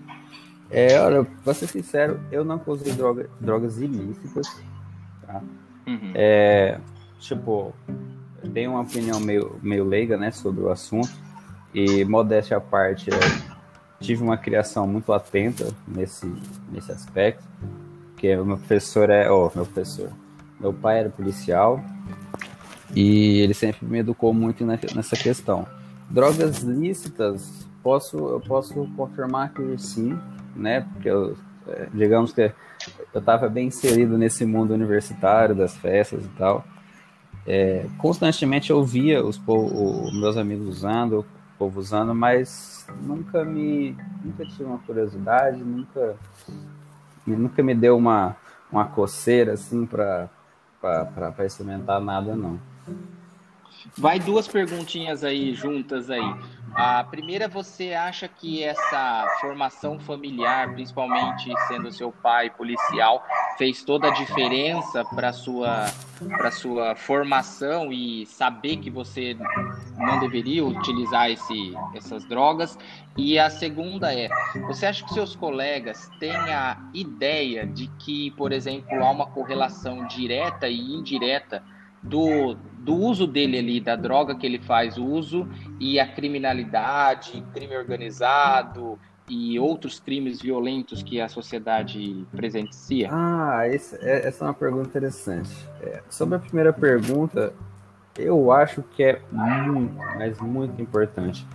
É, 0.71 0.99
olha, 0.99 1.25
pra 1.45 1.53
ser 1.53 1.67
sincero, 1.67 2.19
eu 2.33 2.45
não 2.45 2.61
usei 2.67 2.93
droga, 2.95 3.29
drogas 3.39 3.79
ilícitas, 3.79 4.47
tá? 5.27 5.43
Uhum. 5.87 6.13
É, 6.15 6.81
tipo, 7.19 7.75
tenho 8.55 8.71
uma 8.73 8.81
opinião 8.81 9.21
meio, 9.21 9.59
meio 9.63 9.85
leiga, 9.85 10.17
né, 10.17 10.31
sobre 10.31 10.63
o 10.63 10.71
assunto, 10.71 11.13
e 11.75 12.05
modéstia 12.05 12.57
à 12.57 12.61
parte, 12.61 13.11
tive 14.01 14.23
uma 14.23 14.37
criação 14.37 14.87
muito 14.87 15.13
atenta 15.13 15.69
nesse, 15.87 16.31
nesse 16.71 16.93
aspecto, 16.93 17.43
que 18.17 18.37
o 18.37 18.45
meu 18.45 18.57
professor 18.57 19.11
é, 19.11 19.31
oh, 19.31 19.51
meu 19.55 19.65
professor, 19.65 20.11
meu 20.61 20.73
pai 20.73 21.01
era 21.01 21.09
policial, 21.09 21.83
e 22.95 23.41
ele 23.41 23.55
sempre 23.55 23.87
me 23.87 23.99
educou 23.99 24.35
muito 24.35 24.65
nessa 24.65 25.17
questão. 25.17 25.67
Drogas 26.11 26.59
lícitas, 26.59 27.67
posso, 27.83 28.19
eu 28.19 28.41
posso 28.41 28.87
confirmar 28.97 29.53
que 29.53 29.79
sim, 29.79 30.19
né? 30.55 30.87
Porque 30.93 31.09
eu, 31.09 31.37
é, 31.67 31.89
digamos 31.93 32.33
que 32.33 32.53
eu 33.15 33.19
estava 33.19 33.49
bem 33.49 33.69
inserido 33.69 34.19
nesse 34.19 34.45
mundo 34.45 34.75
universitário, 34.75 35.55
das 35.55 35.77
festas 35.77 36.25
e 36.25 36.29
tal. 36.31 36.65
É, 37.47 37.87
constantemente 37.99 38.71
eu 38.71 38.85
via 38.85 39.25
os, 39.25 39.41
os 39.47 40.21
meus 40.21 40.37
amigos 40.37 40.69
usando, 40.69 41.25
povo 41.63 41.79
usando, 41.79 42.13
mas 42.13 42.85
nunca 43.01 43.45
me 43.45 43.97
nunca 44.25 44.45
tive 44.45 44.65
uma 44.65 44.79
curiosidade, 44.79 45.63
nunca 45.63 46.17
nunca 47.25 47.63
me 47.63 47.73
deu 47.73 47.97
uma, 47.97 48.35
uma 48.71 48.85
coceira 48.85 49.53
assim 49.53 49.87
para 49.87 50.29
experimentar 51.47 52.01
nada 52.01 52.35
não. 52.35 52.59
Vai 53.97 54.19
duas 54.19 54.49
perguntinhas 54.49 55.25
aí 55.25 55.55
juntas 55.55 56.11
aí. 56.11 56.35
A 56.75 57.05
primeira, 57.05 57.49
você 57.49 57.93
acha 57.93 58.27
que 58.27 58.63
essa 58.65 59.27
formação 59.41 60.01
familiar, 60.01 60.73
principalmente 60.73 61.53
sendo 61.69 61.93
seu 61.93 62.11
pai 62.11 62.49
policial, 62.49 63.23
fez 63.59 63.85
toda 63.85 64.09
a 64.09 64.11
diferença 64.11 65.05
para 65.05 65.33
sua 65.33 65.87
para 66.37 66.53
sua 66.53 66.95
formação 66.95 67.93
e 67.93 68.25
saber 68.27 68.77
que 68.77 68.89
você 68.89 69.37
não 69.99 70.21
deveria 70.21 70.65
utilizar 70.65 71.29
esse, 71.31 71.75
essas 71.95 72.25
drogas? 72.25 72.79
E 73.17 73.39
a 73.39 73.51
segunda 73.51 74.15
é, 74.15 74.29
você 74.67 74.87
acha 74.87 75.05
que 75.05 75.13
seus 75.13 75.35
colegas 75.35 76.09
têm 76.21 76.31
a 76.31 76.79
ideia 76.95 77.67
de 77.67 77.89
que, 77.99 78.31
por 78.33 78.53
exemplo, 78.53 79.03
há 79.03 79.11
uma 79.11 79.27
correlação 79.27 80.07
direta 80.07 80.69
e 80.69 80.79
indireta 80.79 81.63
do, 82.03 82.57
do 82.83 82.95
uso 82.95 83.27
dele 83.27 83.59
ali, 83.59 83.81
da 83.81 83.95
droga 83.95 84.35
que 84.35 84.45
ele 84.45 84.59
faz 84.59 84.99
uso 84.99 85.49
e 85.79 86.01
a 86.01 86.07
criminalidade, 86.07 87.43
crime 87.55 87.77
organizado 87.77 88.99
e 89.29 89.59
outros 89.59 90.01
crimes 90.01 90.43
violentos 90.43 91.03
que 91.03 91.21
a 91.21 91.29
sociedade 91.29 92.27
presencia? 92.33 93.09
Ah, 93.13 93.69
esse, 93.69 93.97
é, 94.05 94.27
essa 94.27 94.45
é 94.45 94.49
uma 94.49 94.55
pergunta 94.55 94.89
interessante. 94.89 95.51
É, 95.81 96.03
sobre 96.11 96.37
a 96.37 96.39
primeira 96.41 96.73
pergunta, 96.73 97.53
eu 98.19 98.51
acho 98.51 98.83
que 98.83 99.05
é 99.05 99.21
muito, 99.31 99.95
mas 100.19 100.41
muito 100.41 100.83
importante 100.83 101.47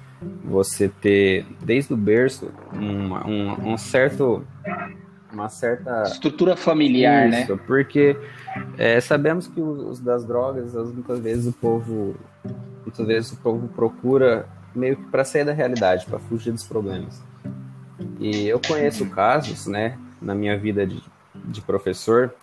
você 0.44 0.90
ter, 0.90 1.46
desde 1.62 1.94
o 1.94 1.98
berço, 1.98 2.52
um, 2.74 3.14
um, 3.14 3.74
um 3.74 3.78
certo 3.78 4.46
uma 5.32 5.50
certa 5.50 6.04
estrutura 6.04 6.56
familiar, 6.56 7.28
né? 7.28 7.42
Isso, 7.42 7.56
né? 7.56 7.62
Porque 7.68 8.18
é, 8.78 9.00
sabemos 9.00 9.48
que 9.48 9.60
os, 9.60 10.00
das 10.00 10.26
drogas, 10.26 10.74
muitas 10.74 11.20
vezes 11.20 11.48
o 11.48 11.54
povo, 11.54 12.16
muitas 12.84 13.06
vezes 13.06 13.32
o 13.32 13.38
povo 13.38 13.68
procura 13.70 14.48
meio 14.74 14.96
que 14.96 15.06
para 15.06 15.24
sair 15.24 15.44
da 15.44 15.54
realidade, 15.54 16.06
para 16.06 16.20
fugir 16.20 16.52
dos 16.52 16.64
problemas. 16.64 17.22
E 18.20 18.48
eu 18.48 18.60
conheço 18.60 19.06
casos, 19.10 19.68
né, 19.68 19.98
na 20.22 20.34
minha 20.34 20.58
vida 20.58 20.86
de, 20.86 21.04
de 21.46 21.62
professor, 21.62 22.34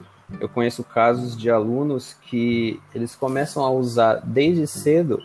eu 0.40 0.48
conheço 0.48 0.82
casos 0.82 1.36
de 1.36 1.50
alunos 1.50 2.14
que 2.22 2.80
eles 2.94 3.14
começam 3.14 3.64
a 3.64 3.70
usar 3.70 4.20
desde 4.24 4.66
cedo, 4.66 5.20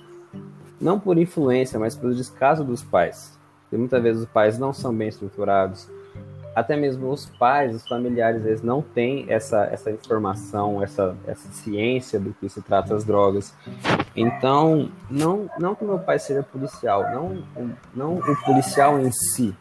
não 0.79 0.99
por 0.99 1.17
influência, 1.17 1.79
mas 1.79 1.95
pelo 1.95 2.13
descaso 2.13 2.63
dos 2.63 2.83
pais. 2.83 3.37
E 3.71 3.77
muitas 3.77 4.01
vezes 4.01 4.23
os 4.23 4.29
pais 4.29 4.57
não 4.57 4.73
são 4.73 4.93
bem 4.93 5.07
estruturados, 5.07 5.89
até 6.59 6.75
mesmo 6.75 7.09
os 7.09 7.25
pais, 7.25 7.73
os 7.73 7.87
familiares, 7.87 8.45
eles 8.45 8.61
não 8.61 8.81
têm 8.81 9.25
essa, 9.29 9.63
essa 9.71 9.89
informação, 9.89 10.83
essa, 10.83 11.15
essa 11.25 11.49
ciência 11.51 12.19
do 12.19 12.33
que 12.33 12.49
se 12.49 12.61
trata 12.61 12.93
as 12.95 13.05
drogas. 13.05 13.53
Então, 14.15 14.91
não, 15.09 15.49
não 15.57 15.73
que 15.73 15.85
meu 15.85 15.99
pai 15.99 16.19
seja 16.19 16.43
policial, 16.43 17.03
não, 17.13 17.43
não 17.95 18.17
o 18.17 18.35
policial 18.43 18.99
em 18.99 19.11
si, 19.11 19.55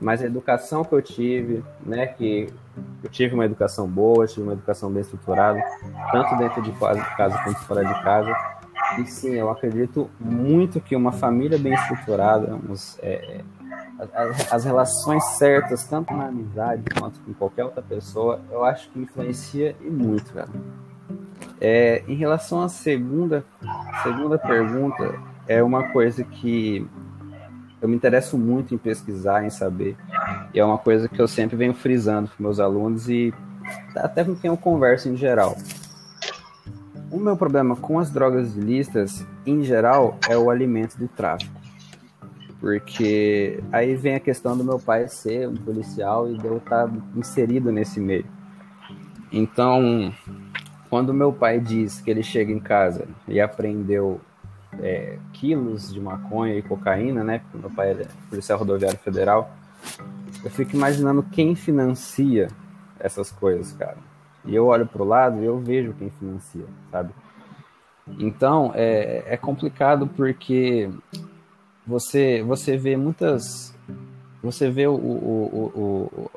mas 0.00 0.20
a 0.20 0.26
educação 0.26 0.84
que 0.84 0.92
eu 0.92 1.00
tive, 1.00 1.64
né, 1.84 2.06
que 2.06 2.52
eu 3.02 3.10
tive 3.10 3.34
uma 3.34 3.44
educação 3.44 3.88
boa, 3.88 4.26
tive 4.26 4.42
uma 4.42 4.52
educação 4.52 4.90
bem 4.90 5.02
estruturada, 5.02 5.62
tanto 6.10 6.36
dentro 6.36 6.60
de 6.60 6.72
casa 6.72 7.38
quanto 7.44 7.58
fora 7.60 7.84
de 7.84 8.02
casa. 8.02 8.34
E 8.98 9.06
sim, 9.06 9.34
eu 9.34 9.50
acredito 9.50 10.10
muito 10.18 10.80
que 10.80 10.94
uma 10.94 11.12
família 11.12 11.58
bem 11.58 11.74
estruturada, 11.74 12.54
uns, 12.68 12.98
é, 13.00 13.40
as, 14.50 14.64
relações 14.64 15.24
certas, 15.38 15.84
tanto 15.84 16.14
na 16.14 16.26
amizade 16.26 16.84
quanto 16.98 17.18
com 17.20 17.32
qualquer 17.34 17.64
outra 17.64 17.82
pessoa, 17.82 18.40
eu 18.50 18.64
acho 18.64 18.90
que 18.90 18.98
influencia 18.98 19.74
e 19.80 19.90
muito, 19.90 20.32
cara. 20.32 20.48
É, 21.60 22.02
em 22.06 22.14
relação 22.14 22.62
à 22.62 22.68
segunda, 22.68 23.44
segunda 24.02 24.38
pergunta, 24.38 25.18
é 25.48 25.62
uma 25.62 25.84
coisa 25.84 26.22
que 26.22 26.86
eu 27.80 27.88
me 27.88 27.96
interesso 27.96 28.36
muito 28.36 28.74
em 28.74 28.78
pesquisar, 28.78 29.44
em 29.44 29.50
saber. 29.50 29.96
E 30.52 30.60
é 30.60 30.64
uma 30.64 30.78
coisa 30.78 31.08
que 31.08 31.20
eu 31.20 31.28
sempre 31.28 31.56
venho 31.56 31.74
frisando 31.74 32.30
com 32.36 32.42
meus 32.42 32.60
alunos 32.60 33.08
e 33.08 33.32
até 33.94 34.24
com 34.24 34.34
quem 34.34 34.48
eu 34.48 34.56
converso 34.56 35.08
em 35.08 35.16
geral. 35.16 35.56
O 37.10 37.18
meu 37.18 37.36
problema 37.36 37.76
com 37.76 37.98
as 37.98 38.10
drogas 38.10 38.56
ilícitas, 38.56 39.24
em 39.46 39.62
geral, 39.62 40.18
é 40.28 40.36
o 40.36 40.50
alimento 40.50 40.96
do 40.98 41.06
tráfico. 41.08 41.55
Porque 42.60 43.62
aí 43.70 43.94
vem 43.94 44.14
a 44.14 44.20
questão 44.20 44.56
do 44.56 44.64
meu 44.64 44.78
pai 44.78 45.08
ser 45.08 45.48
um 45.48 45.54
policial 45.54 46.30
e 46.30 46.38
de 46.38 46.46
eu 46.46 46.56
estar 46.56 46.90
inserido 47.14 47.70
nesse 47.70 48.00
meio. 48.00 48.26
Então, 49.30 50.12
quando 50.88 51.12
meu 51.12 51.32
pai 51.32 51.60
diz 51.60 52.00
que 52.00 52.10
ele 52.10 52.22
chega 52.22 52.52
em 52.52 52.60
casa 52.60 53.06
e 53.28 53.40
aprendeu 53.40 54.20
é, 54.80 55.18
quilos 55.32 55.92
de 55.92 56.00
maconha 56.00 56.54
e 56.54 56.62
cocaína, 56.62 57.22
né? 57.22 57.40
Porque 57.40 57.58
meu 57.58 57.70
pai 57.70 57.90
é 57.92 58.06
policial 58.30 58.58
rodoviário 58.58 58.98
federal. 58.98 59.50
Eu 60.42 60.50
fico 60.50 60.74
imaginando 60.76 61.22
quem 61.22 61.54
financia 61.54 62.48
essas 62.98 63.30
coisas, 63.30 63.72
cara. 63.72 63.98
E 64.44 64.54
eu 64.54 64.66
olho 64.66 64.86
pro 64.86 65.04
lado 65.04 65.42
e 65.42 65.44
eu 65.44 65.58
vejo 65.58 65.92
quem 65.94 66.10
financia, 66.10 66.64
sabe? 66.90 67.12
Então, 68.18 68.70
é, 68.74 69.24
é 69.26 69.36
complicado 69.36 70.06
porque 70.06 70.88
você, 71.86 72.42
você 72.42 72.76
vê 72.76 72.96
muitas. 72.96 73.74
Você 74.42 74.70
vê 74.70 74.86
o, 74.86 74.94
o, 74.94 75.72
o, 75.74 76.30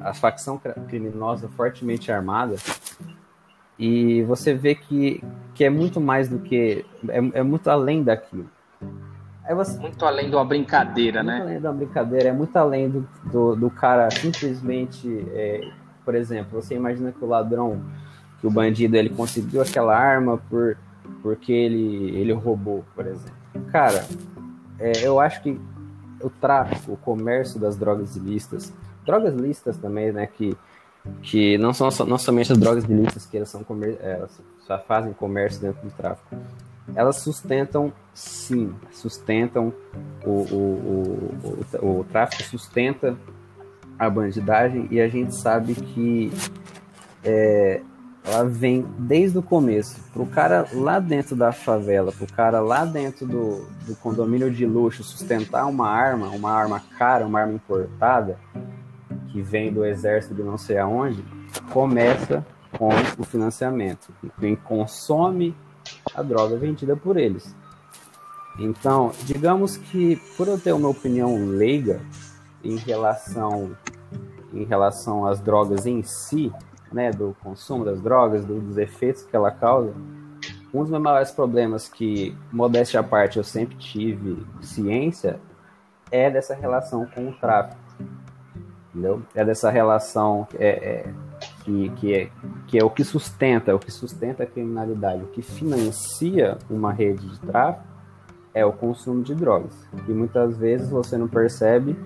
a 0.00 0.12
facção 0.14 0.60
criminosa 0.88 1.48
fortemente 1.48 2.10
armada 2.10 2.56
e 3.78 4.22
você 4.22 4.54
vê 4.54 4.74
que, 4.74 5.22
que 5.54 5.64
é 5.64 5.70
muito 5.70 6.00
mais 6.00 6.28
do 6.28 6.38
que. 6.38 6.84
É, 7.08 7.40
é 7.40 7.42
muito 7.42 7.68
além 7.68 8.02
daquilo. 8.02 8.48
Você, 9.54 9.78
muito 9.78 10.04
além 10.04 10.28
de 10.28 10.34
uma 10.34 10.44
brincadeira, 10.44 11.22
muito 11.22 11.26
né? 11.26 11.38
Muito 11.38 11.48
além 11.48 11.60
de 11.60 11.66
uma 11.66 11.72
brincadeira, 11.72 12.28
é 12.30 12.32
muito 12.32 12.56
além 12.56 12.88
do, 12.88 13.08
do, 13.24 13.56
do 13.56 13.70
cara 13.70 14.10
simplesmente. 14.10 15.24
É, 15.32 15.60
por 16.04 16.14
exemplo, 16.14 16.60
você 16.60 16.74
imagina 16.74 17.12
que 17.12 17.24
o 17.24 17.28
ladrão, 17.28 17.80
que 18.40 18.46
o 18.46 18.50
bandido, 18.50 18.96
ele 18.96 19.10
conseguiu 19.10 19.60
aquela 19.60 19.96
arma 19.96 20.38
por, 20.48 20.76
porque 21.22 21.52
ele, 21.52 22.16
ele 22.16 22.32
roubou, 22.32 22.84
por 22.94 23.06
exemplo. 23.06 23.34
Cara, 23.70 24.04
é, 24.78 25.06
eu 25.06 25.20
acho 25.20 25.42
que 25.42 25.60
o 26.20 26.30
tráfico, 26.30 26.92
o 26.92 26.96
comércio 26.96 27.60
das 27.60 27.76
drogas 27.76 28.16
ilícitas, 28.16 28.72
drogas 29.04 29.34
lícitas 29.34 29.76
também, 29.76 30.12
né, 30.12 30.26
que 30.26 30.56
que 31.22 31.56
não 31.58 31.72
são 31.72 31.88
não 32.06 32.18
somente 32.18 32.50
as 32.50 32.58
drogas 32.58 32.82
ilícitas 32.84 33.26
que 33.26 33.36
elas 33.36 33.48
são 33.48 33.62
comer, 33.62 33.96
é, 34.02 34.12
elas 34.14 34.40
só 34.66 34.78
fazem 34.78 35.12
comércio 35.12 35.60
dentro 35.60 35.80
do 35.82 35.90
tráfico. 35.94 36.36
Elas 36.94 37.16
sustentam, 37.16 37.92
sim, 38.14 38.74
sustentam 38.92 39.72
o, 40.24 40.30
o, 40.30 41.64
o, 41.72 41.80
o, 41.80 42.00
o 42.00 42.04
tráfico 42.04 42.42
sustenta 42.44 43.16
a 43.98 44.08
bandidagem 44.10 44.88
e 44.90 45.00
a 45.00 45.08
gente 45.08 45.34
sabe 45.34 45.74
que 45.74 46.32
é, 47.24 47.82
ela 48.26 48.44
vem 48.44 48.84
desde 48.98 49.38
o 49.38 49.42
começo. 49.42 50.00
Pro 50.12 50.26
cara 50.26 50.66
lá 50.72 50.98
dentro 50.98 51.36
da 51.36 51.52
favela, 51.52 52.10
pro 52.10 52.26
cara 52.26 52.60
lá 52.60 52.84
dentro 52.84 53.24
do, 53.24 53.66
do 53.86 53.94
condomínio 53.96 54.50
de 54.50 54.66
luxo 54.66 55.04
sustentar 55.04 55.66
uma 55.66 55.88
arma, 55.88 56.28
uma 56.28 56.52
arma 56.52 56.82
cara, 56.98 57.24
uma 57.24 57.40
arma 57.40 57.54
importada, 57.54 58.36
que 59.30 59.40
vem 59.40 59.72
do 59.72 59.84
exército 59.84 60.34
de 60.34 60.42
não 60.42 60.58
sei 60.58 60.78
aonde, 60.78 61.24
começa 61.72 62.44
com 62.76 62.88
o 63.16 63.22
financiamento. 63.22 64.12
Quem 64.40 64.56
consome 64.56 65.54
a 66.12 66.20
droga 66.20 66.56
vendida 66.56 66.96
por 66.96 67.16
eles. 67.16 67.54
Então, 68.58 69.12
digamos 69.24 69.76
que 69.76 70.16
por 70.36 70.48
eu 70.48 70.58
ter 70.58 70.72
uma 70.72 70.88
opinião 70.88 71.46
leiga 71.46 72.00
em 72.64 72.76
relação 72.76 73.76
em 74.52 74.64
relação 74.64 75.26
às 75.26 75.40
drogas 75.40 75.86
em 75.86 76.02
si, 76.02 76.52
né, 76.92 77.10
do 77.10 77.36
consumo 77.42 77.84
das 77.84 78.00
drogas, 78.00 78.44
do, 78.44 78.60
dos 78.60 78.76
efeitos 78.76 79.22
que 79.22 79.34
ela 79.34 79.50
causa, 79.50 79.92
um 80.72 80.82
dos 80.82 80.90
meus 80.90 81.02
maiores 81.02 81.30
problemas 81.30 81.88
que, 81.88 82.36
modéstia 82.52 83.00
à 83.00 83.02
parte, 83.02 83.38
eu 83.38 83.44
sempre 83.44 83.76
tive 83.76 84.44
ciência 84.60 85.40
é 86.10 86.30
dessa 86.30 86.54
relação 86.54 87.06
com 87.06 87.28
o 87.28 87.32
tráfico. 87.32 87.80
Entendeu? 88.90 89.22
É 89.34 89.44
dessa 89.44 89.70
relação 89.70 90.46
é, 90.58 90.68
é, 90.68 91.14
que, 91.64 91.90
que, 91.90 92.14
é, 92.14 92.30
que 92.66 92.78
é 92.78 92.84
o 92.84 92.90
que 92.90 93.04
sustenta, 93.04 93.74
o 93.74 93.78
que 93.78 93.90
sustenta 93.90 94.44
a 94.44 94.46
criminalidade, 94.46 95.22
o 95.22 95.26
que 95.26 95.42
financia 95.42 96.56
uma 96.70 96.92
rede 96.92 97.26
de 97.26 97.38
tráfico 97.40 97.84
é 98.54 98.64
o 98.64 98.72
consumo 98.72 99.22
de 99.22 99.34
drogas. 99.34 99.72
E 100.08 100.12
muitas 100.12 100.56
vezes 100.56 100.88
você 100.88 101.18
não 101.18 101.28
percebe 101.28 101.96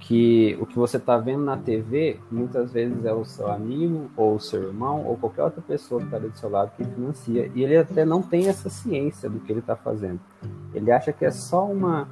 que 0.00 0.56
o 0.58 0.66
que 0.66 0.76
você 0.76 0.96
está 0.96 1.18
vendo 1.18 1.44
na 1.44 1.58
TV 1.58 2.18
muitas 2.30 2.72
vezes 2.72 3.04
é 3.04 3.12
o 3.12 3.24
seu 3.24 3.50
amigo 3.52 4.10
ou 4.16 4.36
o 4.36 4.40
seu 4.40 4.62
irmão 4.62 5.04
ou 5.04 5.16
qualquer 5.16 5.44
outra 5.44 5.60
pessoa 5.60 6.00
que 6.00 6.06
está 6.06 6.18
do 6.18 6.36
seu 6.36 6.48
lado 6.48 6.72
que 6.76 6.82
financia 6.82 7.50
e 7.54 7.62
ele 7.62 7.76
até 7.76 8.04
não 8.04 8.22
tem 8.22 8.48
essa 8.48 8.70
ciência 8.70 9.28
do 9.28 9.38
que 9.40 9.52
ele 9.52 9.60
está 9.60 9.76
fazendo. 9.76 10.18
Ele 10.74 10.90
acha 10.90 11.12
que 11.12 11.24
é 11.24 11.30
só 11.30 11.66
uma 11.66 12.08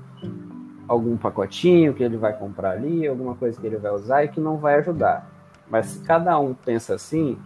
algum 0.87 1.17
pacotinho 1.17 1.95
que 1.95 2.03
ele 2.03 2.17
vai 2.17 2.33
comprar 2.33 2.73
ali, 2.73 3.07
alguma 3.07 3.35
coisa 3.35 3.59
que 3.61 3.67
ele 3.67 3.77
vai 3.77 3.93
usar 3.93 4.25
e 4.25 4.29
que 4.29 4.41
não 4.41 4.59
vai 4.59 4.77
ajudar. 4.77 5.31
Mas 5.71 5.87
se 5.87 6.01
cada 6.01 6.39
um 6.39 6.55
pensa 6.55 6.95
assim, 6.95 7.39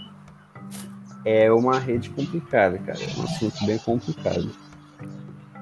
é 1.25 1.51
uma 1.53 1.79
rede 1.79 2.11
complicada, 2.11 2.79
cara. 2.79 2.99
É 2.99 3.21
um 3.21 3.25
assunto 3.25 3.65
bem 3.67 3.79
complicado. 3.79 4.51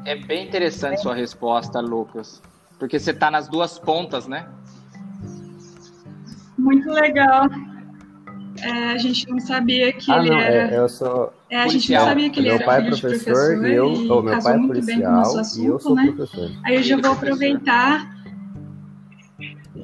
É 0.04 0.14
bem 0.14 0.46
interessante 0.46 1.00
sua 1.00 1.14
resposta, 1.14 1.80
Lucas. 1.80 2.42
Porque 2.78 2.98
você 2.98 3.10
está 3.10 3.30
nas 3.30 3.48
duas 3.48 3.78
pontas, 3.78 4.26
né? 4.26 4.48
Muito 6.70 6.88
legal. 6.92 7.48
É, 8.62 8.92
a 8.92 8.98
gente 8.98 9.28
não 9.28 9.40
sabia 9.40 9.92
que 9.92 10.12
ah, 10.12 10.18
ele 10.18 10.30
não, 10.30 10.38
era. 10.38 10.72
É, 10.72 10.78
eu 10.78 10.88
sou. 10.88 11.32
É, 11.50 11.62
a 11.62 11.66
gente 11.66 11.92
não 11.92 12.00
sabia 12.00 12.30
que 12.30 12.38
ele 12.38 12.48
meu 12.48 12.56
era 12.58 12.64
pai 12.64 12.82
filho 12.82 12.94
é 12.94 13.00
professor, 13.00 13.18
de 13.18 13.24
professor 13.24 13.66
e 13.66 13.74
eu, 13.74 13.92
e 13.92 14.10
oh, 14.10 14.22
meu 14.22 14.34
casou 14.34 14.42
pai 14.44 14.54
é 14.54 14.56
muito 14.56 14.86
bem 14.86 15.00
com 15.00 15.08
o 15.08 15.10
nosso 15.10 15.32
policial 15.32 15.40
assunto, 15.40 15.64
e 15.64 15.66
eu 15.66 15.80
sou 15.80 15.94
né? 15.96 16.12
professor. 16.12 16.50
Aí 16.64 16.74
eu 16.76 16.82
já 16.84 16.96
vou 16.96 17.12
aproveitar. 17.12 18.16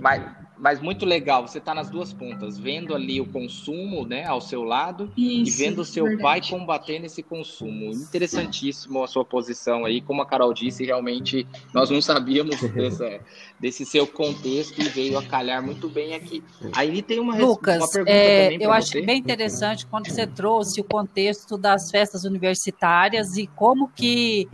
Mas, 0.00 0.22
mas 0.58 0.80
muito 0.80 1.04
legal, 1.04 1.46
você 1.46 1.58
está 1.58 1.74
nas 1.74 1.90
duas 1.90 2.12
pontas, 2.12 2.58
vendo 2.58 2.94
ali 2.94 3.20
o 3.20 3.26
consumo 3.26 4.06
né, 4.06 4.24
ao 4.24 4.40
seu 4.40 4.62
lado 4.62 5.10
Isso, 5.16 5.62
e 5.62 5.64
vendo 5.64 5.80
o 5.80 5.84
seu 5.84 6.04
verdade. 6.04 6.22
pai 6.22 6.40
combatendo 6.48 7.06
esse 7.06 7.22
consumo. 7.22 7.92
Interessantíssimo 7.92 9.02
a 9.02 9.06
sua 9.06 9.24
posição 9.24 9.84
aí, 9.84 10.00
como 10.00 10.22
a 10.22 10.26
Carol 10.26 10.52
disse, 10.52 10.84
realmente 10.84 11.46
nós 11.74 11.90
não 11.90 12.00
sabíamos 12.00 12.60
dessa, 12.72 13.20
desse 13.60 13.84
seu 13.84 14.06
contexto 14.06 14.80
e 14.80 14.88
veio 14.88 15.18
a 15.18 15.22
calhar 15.22 15.62
muito 15.62 15.88
bem 15.88 16.14
aqui. 16.14 16.42
Aí 16.72 17.02
tem 17.02 17.20
uma, 17.20 17.36
Lucas, 17.36 17.78
uma 17.78 17.90
pergunta 17.90 18.10
é, 18.10 18.50
também 18.50 18.62
eu 18.62 18.72
acho 18.72 18.92
você. 18.92 19.02
bem 19.02 19.18
interessante 19.18 19.86
quando 19.86 20.08
você 20.08 20.26
trouxe 20.26 20.80
o 20.80 20.84
contexto 20.84 21.58
das 21.58 21.90
festas 21.90 22.24
universitárias 22.24 23.36
e 23.36 23.46
como 23.46 23.88
que 23.88 24.48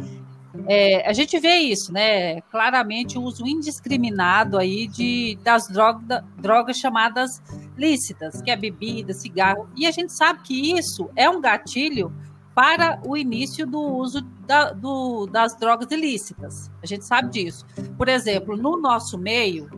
é, 0.66 1.08
a 1.08 1.12
gente 1.12 1.38
vê 1.38 1.56
isso, 1.56 1.92
né? 1.92 2.40
Claramente 2.42 3.18
o 3.18 3.22
uso 3.22 3.46
indiscriminado 3.46 4.58
aí 4.58 4.86
de, 4.86 5.38
das 5.42 5.66
droga, 5.68 6.24
drogas 6.38 6.76
chamadas 6.78 7.42
lícitas, 7.76 8.42
que 8.42 8.50
é 8.50 8.56
bebida, 8.56 9.12
cigarro. 9.12 9.68
E 9.76 9.86
a 9.86 9.90
gente 9.90 10.12
sabe 10.12 10.40
que 10.42 10.76
isso 10.78 11.08
é 11.16 11.28
um 11.28 11.40
gatilho 11.40 12.12
para 12.54 13.00
o 13.06 13.16
início 13.16 13.66
do 13.66 13.80
uso 13.80 14.20
da- 14.46 14.72
do- 14.72 15.26
das 15.26 15.56
drogas 15.58 15.90
ilícitas. 15.90 16.70
A 16.82 16.86
gente 16.86 17.04
sabe 17.04 17.30
disso. 17.30 17.64
Por 17.96 18.08
exemplo, 18.08 18.56
no 18.56 18.76
nosso 18.76 19.16
meio, 19.16 19.70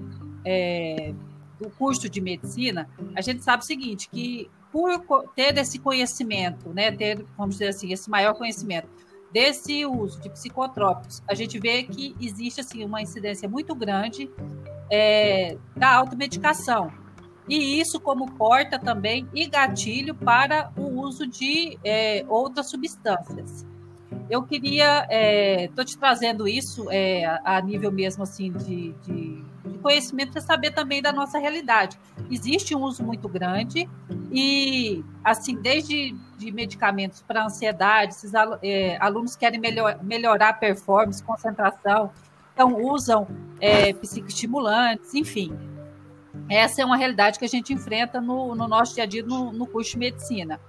é, 0.44 1.14
do 1.60 1.70
curso 1.70 2.08
de 2.08 2.20
medicina, 2.20 2.88
a 3.14 3.20
gente 3.20 3.44
sabe 3.44 3.62
o 3.62 3.66
seguinte, 3.66 4.08
que 4.10 4.50
por 4.72 5.28
ter 5.36 5.56
esse 5.56 5.78
conhecimento, 5.78 6.68
né, 6.70 6.90
ter, 6.90 7.24
vamos 7.38 7.54
dizer 7.54 7.68
assim, 7.68 7.92
esse 7.92 8.10
maior 8.10 8.34
conhecimento 8.34 8.88
desse 9.34 9.84
uso 9.84 10.20
de 10.20 10.30
psicotrópicos, 10.30 11.20
a 11.26 11.34
gente 11.34 11.58
vê 11.58 11.82
que 11.82 12.14
existe 12.20 12.60
assim 12.60 12.84
uma 12.84 13.02
incidência 13.02 13.48
muito 13.48 13.74
grande 13.74 14.30
é, 14.88 15.58
da 15.76 15.92
automedicação. 15.92 16.92
E 17.48 17.80
isso 17.80 18.00
como 18.00 18.30
porta 18.36 18.78
também 18.78 19.28
e 19.34 19.46
gatilho 19.46 20.14
para 20.14 20.72
o 20.76 21.00
uso 21.00 21.26
de 21.26 21.76
é, 21.84 22.24
outras 22.28 22.70
substâncias. 22.70 23.66
Eu 24.30 24.44
queria, 24.44 25.06
estou 25.64 25.84
te 25.84 25.98
trazendo 25.98 26.46
isso 26.46 26.88
é, 26.90 27.24
a 27.26 27.56
a 27.56 27.60
nível 27.60 27.90
mesmo 27.90 28.22
assim 28.22 28.52
de, 28.52 28.92
de, 29.02 29.44
de 29.64 29.78
conhecimento 29.78 30.32
para 30.32 30.40
saber 30.40 30.72
também 30.72 31.00
da 31.00 31.12
nossa 31.12 31.38
realidade. 31.38 31.98
Existe 32.30 32.74
um 32.74 32.82
uso 32.82 33.02
muito 33.02 33.28
grande 33.28 33.88
e, 34.30 35.04
assim, 35.22 35.56
desde 35.56 36.14
de 36.36 36.50
medicamentos 36.50 37.22
para 37.22 37.44
ansiedade, 37.44 38.12
esses 38.12 38.34
alu- 38.34 38.58
é, 38.62 38.96
alunos 39.00 39.36
querem 39.36 39.60
melhor, 39.60 39.98
melhorar 40.02 40.50
a 40.50 40.52
performance, 40.52 41.22
concentração, 41.22 42.10
então 42.52 42.80
usam 42.82 43.26
é, 43.60 43.92
psicoestimulantes, 43.92 45.14
enfim. 45.14 45.52
Essa 46.48 46.82
é 46.82 46.84
uma 46.84 46.96
realidade 46.96 47.38
que 47.38 47.44
a 47.44 47.48
gente 47.48 47.72
enfrenta 47.72 48.20
no, 48.20 48.54
no 48.54 48.68
nosso 48.68 48.94
dia 48.94 49.04
a 49.04 49.06
dia 49.06 49.22
no, 49.22 49.52
no 49.52 49.66
curso 49.66 49.92
de 49.92 49.98
medicina. 49.98 50.60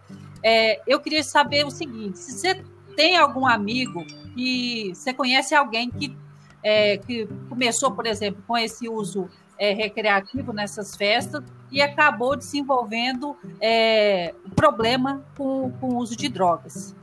É, 0.42 0.82
eu 0.88 1.00
queria 1.00 1.24
saber 1.24 1.66
o 1.66 1.72
seguinte: 1.72 2.20
se 2.20 2.32
você 2.32 2.64
tem 2.96 3.18
algum 3.18 3.46
amigo 3.46 4.06
que 4.34 4.92
você 4.94 5.14
conhece 5.14 5.54
alguém 5.54 5.90
que, 5.90 6.16
é, 6.65 6.97
que 6.97 7.28
começou, 7.47 7.91
por 7.91 8.08
exemplo, 8.08 8.43
com 8.47 8.58
esse 8.58 8.89
uso 8.89 9.30
é, 9.60 9.71
recreativo 9.71 10.51
nessas 10.51 10.95
festas 10.95 11.43
e 11.71 11.80
acabou 11.80 12.36
desenvolvendo 12.36 13.38
é, 13.62 14.34
problema 14.56 15.23
com, 15.38 15.71
com 15.80 15.89
o 15.89 15.97
uso 15.97 16.17
de 16.17 16.28
drogas. 16.28 16.95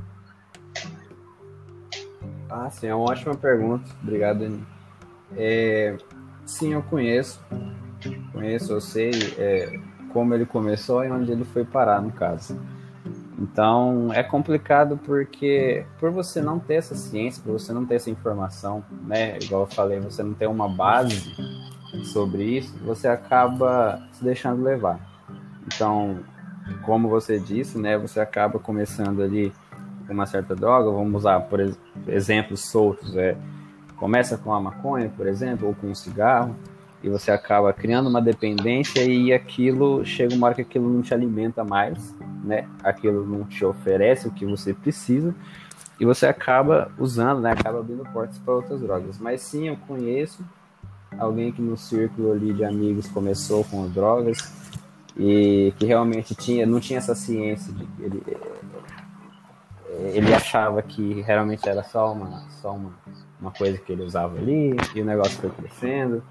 Ah, 2.51 2.69
sim, 2.71 2.89
é 2.89 2.95
uma 2.95 3.09
ótima 3.09 3.37
pergunta. 3.37 3.89
Obrigado, 4.03 4.43
Aninha. 4.43 4.67
É, 5.37 5.97
sim, 6.45 6.73
eu 6.73 6.83
conheço. 6.83 7.41
Conheço, 8.33 8.73
eu 8.73 8.81
sei 8.81 9.13
é, 9.39 9.79
como 10.13 10.35
ele 10.35 10.45
começou 10.45 11.05
e 11.05 11.11
onde 11.11 11.31
ele 11.31 11.45
foi 11.45 11.65
parar, 11.65 12.03
no 12.03 12.11
caso. 12.11 12.61
Então, 13.43 14.13
é 14.13 14.23
complicado 14.23 14.97
porque 15.05 15.85
por 15.99 16.13
você 16.13 16.41
não 16.41 16.61
ter 16.61 16.75
essa 16.75 16.95
ciência, 16.95 17.43
por 17.43 17.53
você 17.53 17.73
não 17.73 17.85
ter 17.85 17.97
essa 17.97 18.09
informação, 18.09 18.85
né? 19.05 19.37
Igual 19.43 19.63
eu 19.63 19.67
falei, 19.67 19.99
você 19.99 20.23
não 20.23 20.33
tem 20.33 20.47
uma 20.47 20.69
base 20.69 21.35
sobre 22.05 22.45
isso, 22.59 22.73
você 22.85 23.09
acaba 23.09 24.01
se 24.13 24.23
deixando 24.23 24.63
levar. 24.63 25.01
Então, 25.67 26.21
como 26.83 27.09
você 27.09 27.41
disse, 27.41 27.79
né? 27.79 27.99
Você 27.99 28.21
acaba 28.21 28.61
começando 28.61 29.21
ali 29.21 29.53
com 30.07 30.15
uma 30.15 30.27
certa 30.27 30.55
droga, 30.55 30.89
vamos 30.91 31.13
usar 31.17 31.41
por 31.41 31.59
ex- 31.59 31.79
exemplos 32.07 32.61
soltos, 32.61 33.17
é 33.17 33.37
começa 33.97 34.37
com 34.37 34.53
a 34.53 34.61
maconha, 34.61 35.11
por 35.17 35.27
exemplo, 35.27 35.67
ou 35.67 35.75
com 35.75 35.89
um 35.89 35.95
cigarro, 35.95 36.57
e 37.03 37.09
você 37.09 37.31
acaba 37.31 37.73
criando 37.73 38.09
uma 38.09 38.21
dependência 38.21 39.05
e 39.05 39.33
aquilo 39.33 40.05
chega 40.05 40.35
uma 40.35 40.47
hora 40.47 40.55
que 40.55 40.63
aquilo 40.63 40.89
não 40.89 41.03
te 41.03 41.13
alimenta 41.13 41.65
mais, 41.65 42.15
né? 42.43 42.69
Aquilo 42.83 43.27
não 43.27 43.45
te 43.45 43.65
oferece 43.65 44.29
o 44.29 44.33
que 44.33 44.45
você 44.45 44.75
precisa 44.75 45.35
e 46.01 46.05
você 46.05 46.27
acaba 46.27 46.91
usando, 46.99 47.41
né? 47.41 47.53
Acaba 47.53 47.81
abrindo 47.81 48.05
portas 48.13 48.39
para 48.39 48.55
outras 48.55 48.81
drogas. 48.81 49.19
Mas 49.19 49.41
sim, 49.43 49.69
eu 49.69 49.77
conheço 49.77 50.45
alguém 51.19 51.53
que 51.53 51.63
no 51.63 51.77
círculo 51.77 52.33
ali 52.33 52.53
de 52.53 52.65
amigos 52.65 53.07
começou 53.09 53.65
com 53.65 53.85
as 53.85 53.93
drogas 53.93 54.39
e 55.17 55.73
que 55.79 55.87
realmente 55.87 56.35
tinha, 56.35 56.67
não 56.67 56.81
tinha 56.81 56.99
essa 56.99 57.15
ciência 57.15 57.73
de 57.73 57.85
que 57.85 58.03
ele 58.03 58.23
ele 60.15 60.35
achava 60.35 60.83
que 60.83 61.21
realmente 61.21 61.69
era 61.69 61.83
só 61.83 62.13
uma 62.13 62.49
só 62.63 62.73
uma, 62.73 62.93
uma 63.39 63.51
coisa 63.51 63.77
que 63.79 63.93
ele 63.93 64.03
usava 64.03 64.39
ali 64.39 64.75
e 64.95 65.03
o 65.03 65.05
negócio 65.05 65.39
foi 65.39 65.51
crescendo 65.51 66.23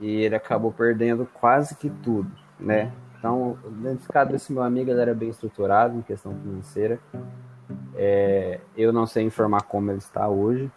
e 0.00 0.22
ele 0.22 0.34
acabou 0.34 0.72
perdendo 0.72 1.28
quase 1.32 1.74
que 1.76 1.88
tudo, 1.88 2.30
né? 2.58 2.90
Então, 3.20 3.58
nesse 3.82 4.08
caso 4.08 4.32
desse 4.32 4.50
meu 4.50 4.62
amigo, 4.62 4.90
ele 4.90 5.00
era 5.00 5.14
bem 5.14 5.28
estruturado 5.28 5.98
em 5.98 6.00
questão 6.00 6.34
financeira. 6.34 6.98
É, 7.94 8.60
eu 8.74 8.94
não 8.94 9.06
sei 9.06 9.24
informar 9.24 9.60
como 9.64 9.90
ele 9.90 9.98
está 9.98 10.26
hoje, 10.26 10.72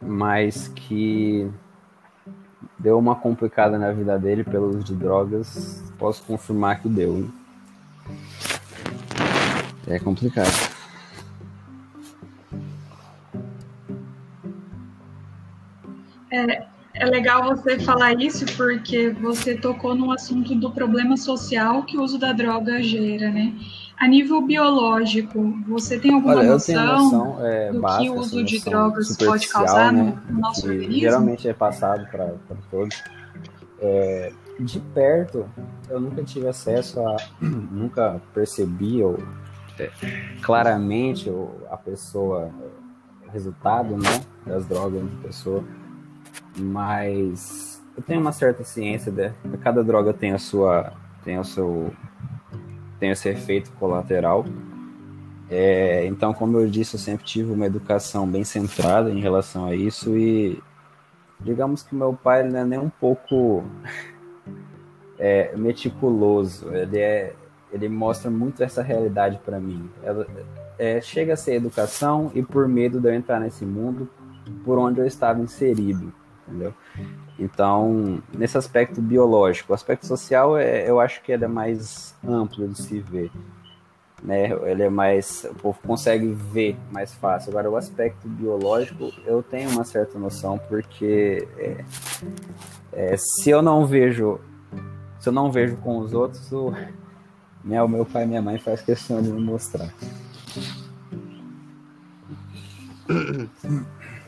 mas 0.00 0.66
que 0.66 1.48
deu 2.76 2.98
uma 2.98 3.14
complicada 3.14 3.78
na 3.78 3.92
vida 3.92 4.18
dele 4.18 4.42
pelo 4.42 4.70
uso 4.70 4.82
de 4.82 4.96
drogas. 4.96 5.80
Posso 6.00 6.24
confirmar 6.24 6.80
que 6.82 6.88
deu. 6.88 7.16
Hein? 7.16 7.32
É 9.86 10.00
complicado. 10.00 10.50
É, 16.28 16.71
é 17.02 17.06
legal 17.06 17.44
você 17.44 17.80
falar 17.80 18.12
isso 18.20 18.46
porque 18.56 19.10
você 19.10 19.56
tocou 19.56 19.92
no 19.92 20.12
assunto 20.12 20.54
do 20.54 20.70
problema 20.70 21.16
social 21.16 21.82
que 21.82 21.98
o 21.98 22.02
uso 22.02 22.16
da 22.16 22.32
droga 22.32 22.80
gera, 22.80 23.28
né? 23.28 23.52
A 23.98 24.06
nível 24.06 24.40
biológico, 24.40 25.52
você 25.66 25.98
tem 25.98 26.14
alguma 26.14 26.36
Olha, 26.36 26.52
noção, 26.52 27.04
noção 27.04 27.44
é, 27.44 27.72
do 27.72 27.80
básica, 27.80 28.02
que 28.02 28.10
o 28.10 28.14
uso 28.14 28.36
assim, 28.36 28.44
de 28.44 28.54
noção 28.54 28.72
drogas 28.72 29.16
pode 29.16 29.48
causar 29.48 29.92
né, 29.92 30.02
no, 30.28 30.32
no 30.32 30.40
nosso 30.40 30.62
que 30.62 30.68
organismo? 30.68 31.00
Geralmente 31.00 31.48
é 31.48 31.52
passado 31.52 32.06
para 32.08 32.34
todos. 32.70 33.02
É, 33.80 34.32
de 34.60 34.78
perto, 34.78 35.48
eu 35.90 36.00
nunca 36.00 36.22
tive 36.22 36.46
acesso 36.46 37.00
a, 37.00 37.16
nunca 37.42 38.20
percebi 38.32 39.02
ou 39.02 39.18
é, 39.78 39.90
claramente 40.40 41.28
ou, 41.28 41.66
a 41.68 41.76
pessoa, 41.76 42.48
o 43.26 43.30
resultado, 43.30 43.96
né, 43.96 44.20
das 44.46 44.66
drogas 44.66 45.02
de 45.02 45.16
pessoa, 45.16 45.64
mas 46.56 47.82
eu 47.96 48.02
tenho 48.02 48.20
uma 48.20 48.32
certa 48.32 48.64
ciência 48.64 49.12
de 49.12 49.32
cada 49.58 49.82
droga 49.82 50.12
tem 50.12 50.32
a 50.32 50.38
sua, 50.38 50.92
tem 51.24 51.38
o 51.38 51.44
seu 51.44 51.92
tem 52.98 53.10
esse 53.10 53.28
efeito 53.28 53.72
colateral. 53.72 54.44
É, 55.50 56.06
então, 56.06 56.32
como 56.32 56.56
eu 56.56 56.68
disse, 56.68 56.94
eu 56.94 57.00
sempre 57.00 57.26
tive 57.26 57.52
uma 57.52 57.66
educação 57.66 58.26
bem 58.26 58.44
centrada 58.44 59.10
em 59.10 59.20
relação 59.20 59.66
a 59.66 59.74
isso 59.74 60.16
e 60.16 60.62
digamos 61.40 61.82
que 61.82 61.94
meu 61.94 62.14
pai 62.14 62.48
não 62.48 62.60
é 62.60 62.64
nem 62.64 62.78
um 62.78 62.88
pouco 62.88 63.64
é, 65.18 65.54
meticuloso. 65.56 66.72
Ele 66.72 66.98
é, 66.98 67.34
ele 67.72 67.88
mostra 67.88 68.30
muito 68.30 68.62
essa 68.62 68.82
realidade 68.82 69.40
para 69.44 69.58
mim. 69.58 69.90
Ela, 70.02 70.26
é, 70.78 71.00
chega 71.00 71.34
a 71.34 71.36
ser 71.36 71.54
educação 71.54 72.30
e 72.34 72.42
por 72.42 72.68
medo 72.68 73.00
de 73.00 73.08
eu 73.08 73.14
entrar 73.14 73.40
nesse 73.40 73.64
mundo 73.64 74.08
por 74.64 74.78
onde 74.78 75.00
eu 75.00 75.06
estava 75.06 75.40
inserido, 75.40 76.12
entendeu? 76.52 76.74
Então, 77.38 78.22
nesse 78.32 78.58
aspecto 78.58 79.00
biológico, 79.00 79.72
o 79.72 79.74
aspecto 79.74 80.06
social, 80.06 80.56
é, 80.56 80.88
eu 80.88 81.00
acho 81.00 81.22
que 81.22 81.32
ele 81.32 81.44
é 81.44 81.48
mais 81.48 82.14
amplo 82.26 82.68
de 82.68 82.80
se 82.80 83.00
ver. 83.00 83.30
Né? 84.22 84.52
Ele 84.70 84.84
é 84.84 84.90
mais. 84.90 85.44
O 85.50 85.54
povo 85.54 85.78
consegue 85.84 86.28
ver 86.28 86.76
mais 86.92 87.12
fácil. 87.12 87.50
Agora, 87.50 87.68
o 87.68 87.76
aspecto 87.76 88.28
biológico, 88.28 89.12
eu 89.26 89.42
tenho 89.42 89.70
uma 89.70 89.82
certa 89.82 90.16
noção, 90.18 90.58
porque 90.68 91.48
é, 91.58 91.84
é, 92.92 93.16
se 93.16 93.50
eu 93.50 93.62
não 93.62 93.84
vejo. 93.84 94.38
Se 95.18 95.28
eu 95.28 95.32
não 95.32 95.50
vejo 95.50 95.76
com 95.76 95.98
os 95.98 96.12
outros, 96.12 96.50
o, 96.52 96.72
né, 97.64 97.82
o 97.82 97.88
meu 97.88 98.04
pai 98.04 98.24
e 98.24 98.26
minha 98.26 98.42
mãe 98.42 98.58
faz 98.58 98.82
questão 98.82 99.22
de 99.22 99.30
me 99.30 99.40
mostrar. 99.40 99.92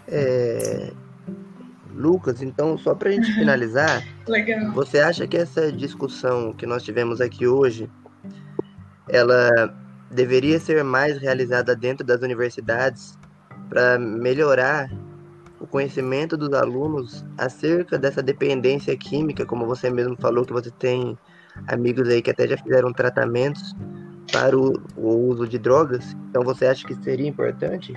É, 0.06 0.92
Lucas, 1.94 2.42
então, 2.42 2.76
só 2.76 2.94
para 2.94 3.11
a 3.11 3.12
gente 3.12 3.33
finalizar, 3.33 4.02
Legal. 4.26 4.72
você 4.72 4.98
acha 4.98 5.26
que 5.26 5.37
essa 5.37 5.70
discussão 5.70 6.52
que 6.52 6.66
nós 6.66 6.83
tivemos 6.83 7.20
aqui 7.20 7.46
hoje, 7.46 7.88
ela 9.09 9.72
deveria 10.11 10.59
ser 10.59 10.83
mais 10.83 11.18
realizada 11.18 11.74
dentro 11.74 12.04
das 12.04 12.20
universidades 12.20 13.18
para 13.68 13.98
melhorar 13.98 14.90
o 15.61 15.66
conhecimento 15.66 16.37
dos 16.37 16.52
alunos 16.52 17.24
acerca 17.38 17.98
dessa 17.98 18.22
dependência 18.22 18.96
química, 18.96 19.46
como 19.46 19.66
você 19.66 19.88
mesmo 19.88 20.16
falou 20.20 20.44
que 20.44 20.52
você 20.52 20.70
tem 20.70 21.16
amigos 21.68 22.09
aí 22.09 22.20
que 22.20 22.30
até 22.30 22.46
já 22.46 22.57
fizeram 22.57 22.92
tratamentos 22.92 23.74
para 24.30 24.57
o, 24.59 24.83
o 24.96 25.28
uso 25.28 25.46
de 25.46 25.59
drogas. 25.59 26.14
Então 26.28 26.42
você 26.42 26.66
acha 26.66 26.87
que 26.87 26.94
seria 27.02 27.28
importante? 27.28 27.92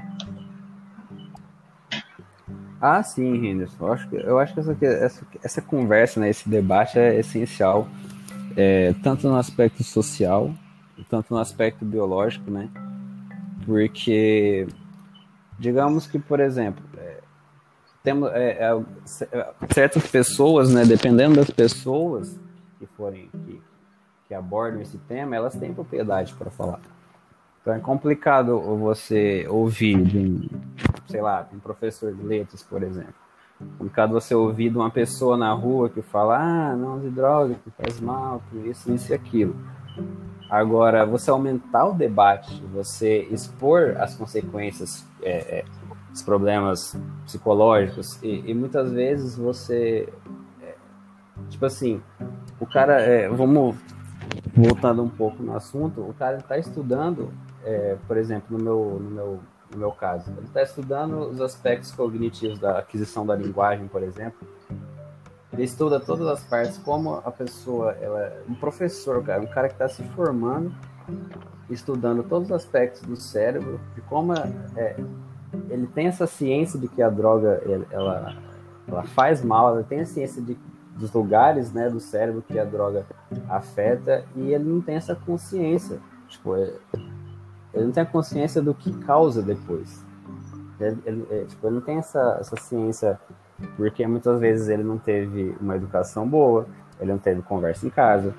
Ah, 2.79 3.01
sim, 3.01 3.47
Henderson. 3.47 3.85
Eu 3.85 3.93
acho 3.93 4.09
que, 4.09 4.15
eu 4.15 4.39
acho 4.39 4.53
que 4.53 4.59
essa, 4.59 4.77
essa, 4.83 5.27
essa 5.43 5.61
conversa, 5.61 6.19
né, 6.19 6.29
esse 6.29 6.47
debate 6.47 6.99
é 6.99 7.19
essencial, 7.19 7.87
é, 8.55 8.93
tanto 9.03 9.27
no 9.27 9.35
aspecto 9.35 9.83
social, 9.83 10.53
tanto 11.09 11.33
no 11.33 11.39
aspecto 11.39 11.83
biológico, 11.83 12.49
né? 12.51 12.69
Porque, 13.65 14.67
digamos 15.59 16.07
que, 16.07 16.19
por 16.19 16.39
exemplo, 16.39 16.83
é, 16.97 17.17
temos 18.03 18.31
é, 18.31 18.51
é, 18.51 18.83
é, 19.31 19.53
certas 19.73 20.07
pessoas, 20.07 20.71
né, 20.71 20.85
dependendo 20.85 21.35
das 21.35 21.49
pessoas 21.49 22.39
que 22.79 22.85
forem 22.85 23.29
que, 23.45 23.61
que 24.27 24.33
abordam 24.33 24.81
esse 24.81 24.97
tema, 24.99 25.35
elas 25.35 25.55
têm 25.55 25.73
propriedade 25.73 26.33
para 26.35 26.49
falar. 26.49 26.79
Então 27.61 27.73
é 27.73 27.79
complicado 27.79 28.59
você 28.77 29.45
ouvir 29.49 30.01
de 30.03 30.49
sei 31.07 31.21
lá, 31.21 31.47
um 31.53 31.59
professor 31.59 32.13
de 32.13 32.21
letras, 32.21 32.63
por 32.63 32.83
exemplo. 32.83 33.13
É 33.59 33.65
complicado 33.77 34.11
você 34.11 34.35
ouvir 34.35 34.69
de 34.69 34.77
uma 34.77 34.89
pessoa 34.89 35.35
na 35.35 35.51
rua 35.51 35.89
que 35.89 36.01
fala, 36.01 36.37
ah, 36.37 36.75
não 36.75 36.99
de 36.99 37.09
droga, 37.09 37.55
que 37.55 37.71
faz 37.71 37.99
mal, 37.99 38.41
que 38.49 38.69
isso, 38.69 38.91
isso 38.93 39.11
e 39.11 39.15
aquilo. 39.15 39.55
Agora, 40.49 41.05
você 41.05 41.29
aumentar 41.31 41.85
o 41.85 41.93
debate, 41.93 42.61
você 42.71 43.27
expor 43.31 43.97
as 43.99 44.15
consequências, 44.15 45.05
é, 45.21 45.59
é, 45.59 45.65
os 46.13 46.21
problemas 46.21 46.95
psicológicos, 47.25 48.21
e, 48.21 48.51
e 48.51 48.53
muitas 48.53 48.91
vezes 48.91 49.35
você. 49.35 50.07
É, 50.61 50.75
tipo 51.49 51.65
assim, 51.65 52.01
o 52.59 52.65
cara. 52.65 53.01
É, 53.01 53.27
vamos 53.27 53.75
voltando 54.55 55.03
um 55.03 55.09
pouco 55.09 55.41
no 55.43 55.55
assunto, 55.55 56.01
o 56.01 56.13
cara 56.13 56.37
está 56.37 56.57
estudando 56.57 57.31
é, 57.67 57.97
por 58.07 58.15
exemplo, 58.15 58.57
no 58.57 58.63
meu, 58.63 58.99
no 59.01 59.11
meu, 59.11 59.39
no 59.71 59.77
meu 59.77 59.91
caso, 59.91 60.31
ele 60.31 60.47
está 60.47 60.63
estudando 60.63 61.29
os 61.29 61.41
aspectos 61.41 61.91
cognitivos 61.91 62.59
da 62.59 62.79
aquisição 62.79 63.25
da 63.25 63.35
linguagem, 63.35 63.87
por 63.87 64.01
exemplo. 64.01 64.47
Ele 65.51 65.63
estuda 65.63 65.99
todas 65.99 66.27
as 66.27 66.43
partes, 66.43 66.77
como 66.77 67.15
a 67.15 67.31
pessoa, 67.31 67.91
ela 68.01 68.19
é 68.21 68.43
um 68.47 68.55
professor, 68.55 69.23
cara, 69.23 69.41
um 69.41 69.47
cara 69.47 69.67
que 69.67 69.75
está 69.75 69.87
se 69.87 70.03
formando, 70.09 70.73
estudando 71.69 72.23
todos 72.23 72.49
os 72.49 72.55
aspectos 72.55 73.01
do 73.01 73.15
cérebro, 73.15 73.79
e 73.97 74.01
como 74.01 74.33
é, 74.33 74.95
ele 75.69 75.87
tem 75.87 76.07
essa 76.07 76.27
ciência 76.27 76.79
de 76.79 76.87
que 76.87 77.01
a 77.01 77.09
droga 77.09 77.61
ela, 77.91 78.37
ela 78.87 79.03
faz 79.03 79.43
mal, 79.43 79.75
ele 79.75 79.83
tem 79.83 80.01
a 80.01 80.05
ciência 80.05 80.41
de, 80.41 80.57
dos 80.95 81.11
lugares 81.13 81.71
né, 81.71 81.89
do 81.89 81.99
cérebro 81.99 82.41
que 82.41 82.57
a 82.59 82.65
droga 82.65 83.05
afeta, 83.49 84.25
e 84.35 84.53
ele 84.53 84.63
não 84.63 84.81
tem 84.81 84.95
essa 84.95 85.15
consciência. 85.15 85.99
Tipo, 86.27 86.55
é, 86.55 86.73
ele 87.73 87.85
não 87.85 87.91
tem 87.91 88.03
a 88.03 88.05
consciência 88.05 88.61
do 88.61 88.73
que 88.73 88.91
causa 88.99 89.41
depois. 89.41 90.05
Ele, 90.79 90.97
ele, 91.05 91.27
é, 91.31 91.45
tipo, 91.45 91.67
ele 91.67 91.75
não 91.75 91.81
tem 91.81 91.97
essa, 91.97 92.37
essa 92.39 92.55
ciência, 92.55 93.19
porque 93.75 94.05
muitas 94.05 94.39
vezes 94.39 94.67
ele 94.67 94.83
não 94.83 94.97
teve 94.97 95.55
uma 95.59 95.75
educação 95.75 96.27
boa, 96.27 96.67
ele 96.99 97.11
não 97.11 97.19
teve 97.19 97.41
conversa 97.41 97.85
em 97.85 97.89
casa, 97.89 98.33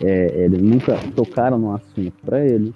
é, 0.00 0.44
ele 0.44 0.60
nunca 0.60 0.96
tocaram 1.14 1.58
no 1.58 1.74
assunto 1.74 2.12
para 2.24 2.44
ele. 2.44 2.74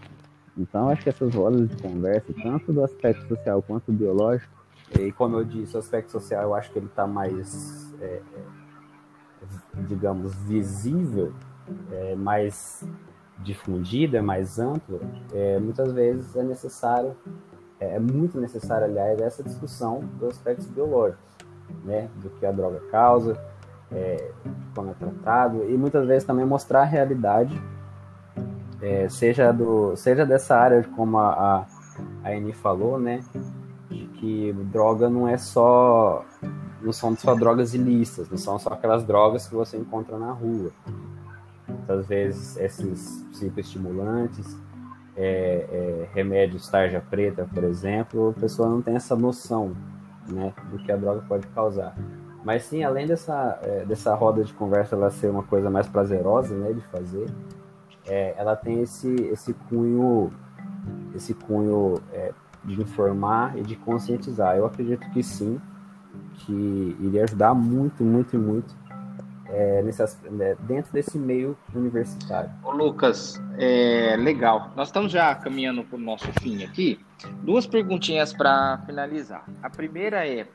Então, 0.56 0.88
acho 0.88 1.02
que 1.02 1.08
essas 1.08 1.34
rodas 1.34 1.68
de 1.68 1.76
conversa, 1.82 2.32
tanto 2.42 2.72
do 2.72 2.84
aspecto 2.84 3.26
social 3.26 3.60
quanto 3.62 3.90
biológico, 3.90 4.52
e 4.98 5.10
como 5.10 5.36
eu 5.36 5.44
disse, 5.44 5.74
o 5.76 5.78
aspecto 5.78 6.12
social 6.12 6.42
eu 6.42 6.54
acho 6.54 6.70
que 6.70 6.78
ele 6.78 6.86
está 6.86 7.06
mais, 7.06 7.92
é, 8.00 8.20
é, 8.36 9.82
digamos, 9.88 10.34
visível, 10.42 11.32
é, 11.90 12.14
mais 12.14 12.84
difundida, 13.38 14.22
mais 14.22 14.58
ampla, 14.58 15.00
é, 15.32 15.58
muitas 15.58 15.92
vezes 15.92 16.34
é 16.36 16.42
necessário, 16.42 17.16
é, 17.80 17.96
é 17.96 18.00
muito 18.00 18.40
necessário, 18.40 18.86
aliás, 18.86 19.20
essa 19.20 19.42
discussão 19.42 20.00
dos 20.18 20.30
aspectos 20.30 20.66
biológicos, 20.66 21.24
né, 21.84 22.08
do 22.16 22.30
que 22.30 22.46
a 22.46 22.52
droga 22.52 22.80
causa, 22.90 23.38
é, 23.90 24.30
como 24.74 24.90
é 24.90 24.94
tratado, 24.94 25.64
e 25.68 25.76
muitas 25.76 26.06
vezes 26.06 26.24
também 26.24 26.44
mostrar 26.44 26.82
a 26.82 26.84
realidade, 26.84 27.60
é, 28.80 29.08
seja, 29.08 29.52
do, 29.52 29.96
seja 29.96 30.24
dessa 30.24 30.56
área, 30.56 30.84
como 30.96 31.18
a, 31.18 31.32
a, 31.32 31.66
a 32.22 32.34
Eni 32.34 32.52
falou, 32.52 32.98
né, 32.98 33.22
de 33.90 34.06
que 34.18 34.52
droga 34.72 35.08
não 35.08 35.28
é 35.28 35.36
só, 35.36 36.24
não 36.80 36.92
são 36.92 37.16
só 37.16 37.34
drogas 37.34 37.74
ilícitas, 37.74 38.28
não 38.28 38.38
são 38.38 38.58
só 38.58 38.70
aquelas 38.70 39.04
drogas 39.04 39.46
que 39.46 39.54
você 39.54 39.76
encontra 39.76 40.18
na 40.18 40.32
rua, 40.32 40.70
Muitas 41.86 42.06
vezes 42.06 42.56
esses 42.56 43.22
psicoestimulantes, 43.30 44.56
é, 45.14 45.66
é, 45.70 46.08
remédios 46.14 46.66
tarja 46.66 46.98
preta, 47.10 47.46
por 47.52 47.62
exemplo, 47.62 48.30
a 48.30 48.40
pessoa 48.40 48.70
não 48.70 48.80
tem 48.80 48.96
essa 48.96 49.14
noção 49.14 49.76
né, 50.26 50.54
do 50.70 50.78
que 50.78 50.90
a 50.90 50.96
droga 50.96 51.22
pode 51.28 51.46
causar. 51.48 51.94
Mas 52.42 52.62
sim, 52.64 52.82
além 52.82 53.06
dessa, 53.06 53.58
é, 53.62 53.84
dessa 53.84 54.14
roda 54.14 54.42
de 54.42 54.54
conversa 54.54 54.96
ela 54.96 55.10
ser 55.10 55.28
uma 55.28 55.42
coisa 55.42 55.68
mais 55.68 55.86
prazerosa 55.86 56.56
né, 56.56 56.72
de 56.72 56.80
fazer, 56.86 57.26
é, 58.06 58.34
ela 58.38 58.56
tem 58.56 58.80
esse, 58.80 59.14
esse 59.26 59.52
cunho, 59.52 60.32
esse 61.14 61.34
cunho 61.34 62.00
é, 62.14 62.32
de 62.64 62.80
informar 62.80 63.58
e 63.58 63.62
de 63.62 63.76
conscientizar. 63.76 64.56
Eu 64.56 64.64
acredito 64.64 65.06
que 65.10 65.22
sim, 65.22 65.60
que 66.38 66.96
iria 66.98 67.24
ajudar 67.24 67.52
muito, 67.52 68.02
muito 68.02 68.36
e 68.36 68.38
muito 68.38 68.74
é, 69.54 69.82
né, 70.30 70.56
dentro 70.60 70.92
desse 70.92 71.16
meio 71.16 71.56
universitário. 71.74 72.50
Ô 72.62 72.72
Lucas, 72.72 73.40
é, 73.56 74.16
legal. 74.18 74.72
Nós 74.76 74.88
estamos 74.88 75.12
já 75.12 75.34
caminhando 75.34 75.84
para 75.84 75.96
o 75.96 76.00
nosso 76.00 76.26
fim 76.40 76.64
aqui. 76.64 76.98
Duas 77.42 77.66
perguntinhas 77.66 78.32
para 78.32 78.78
finalizar. 78.84 79.44
A 79.62 79.70
primeira 79.70 80.26
é: 80.26 80.46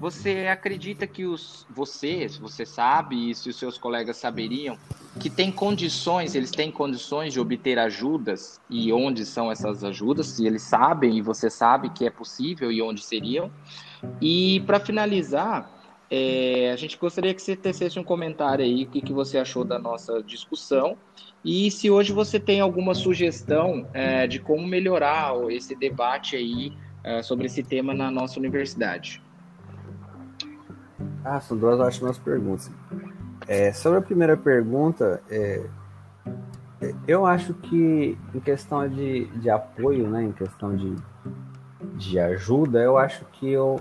você 0.00 0.46
acredita 0.50 1.06
que 1.06 1.24
os 1.24 1.66
vocês, 1.70 2.36
você 2.36 2.64
sabe, 2.64 3.30
e 3.30 3.34
se 3.34 3.48
os 3.48 3.58
seus 3.58 3.78
colegas 3.78 4.16
saberiam, 4.16 4.78
que 5.20 5.30
tem 5.30 5.52
condições, 5.52 6.34
eles 6.34 6.50
têm 6.50 6.70
condições 6.70 7.32
de 7.32 7.40
obter 7.40 7.78
ajudas 7.78 8.60
e 8.68 8.92
onde 8.92 9.24
são 9.24 9.50
essas 9.50 9.84
ajudas? 9.84 10.26
Se 10.26 10.46
eles 10.46 10.62
sabem 10.62 11.16
e 11.16 11.22
você 11.22 11.48
sabe 11.48 11.90
que 11.90 12.06
é 12.06 12.10
possível 12.10 12.72
e 12.72 12.82
onde 12.82 13.02
seriam? 13.02 13.50
E 14.20 14.60
para 14.66 14.78
finalizar, 14.78 15.70
é, 16.10 16.70
a 16.72 16.76
gente 16.76 16.96
gostaria 16.96 17.34
que 17.34 17.42
você 17.42 17.56
tecesse 17.56 17.98
um 17.98 18.04
comentário 18.04 18.64
aí, 18.64 18.84
o 18.84 18.86
que, 18.88 19.00
que 19.00 19.12
você 19.12 19.38
achou 19.38 19.64
da 19.64 19.78
nossa 19.78 20.22
discussão 20.22 20.96
e 21.44 21.70
se 21.70 21.90
hoje 21.90 22.12
você 22.12 22.40
tem 22.40 22.60
alguma 22.60 22.94
sugestão 22.94 23.88
é, 23.92 24.26
de 24.26 24.38
como 24.38 24.66
melhorar 24.66 25.34
esse 25.50 25.74
debate 25.74 26.36
aí 26.36 26.72
é, 27.04 27.22
sobre 27.22 27.46
esse 27.46 27.62
tema 27.62 27.94
na 27.94 28.10
nossa 28.10 28.38
universidade. 28.38 29.22
Ah, 31.24 31.40
são 31.40 31.56
duas 31.56 31.78
ótimas 31.78 32.18
perguntas. 32.18 32.70
É, 33.46 33.72
sobre 33.72 33.98
a 33.98 34.02
primeira 34.02 34.36
pergunta, 34.36 35.22
é, 35.30 35.64
eu 37.06 37.24
acho 37.24 37.54
que 37.54 38.18
em 38.34 38.40
questão 38.40 38.88
de, 38.88 39.26
de 39.38 39.50
apoio, 39.50 40.08
né, 40.08 40.24
em 40.24 40.32
questão 40.32 40.74
de, 40.76 40.94
de 41.94 42.18
ajuda, 42.18 42.80
eu 42.80 42.98
acho 42.98 43.24
que 43.32 43.48
eu 43.48 43.80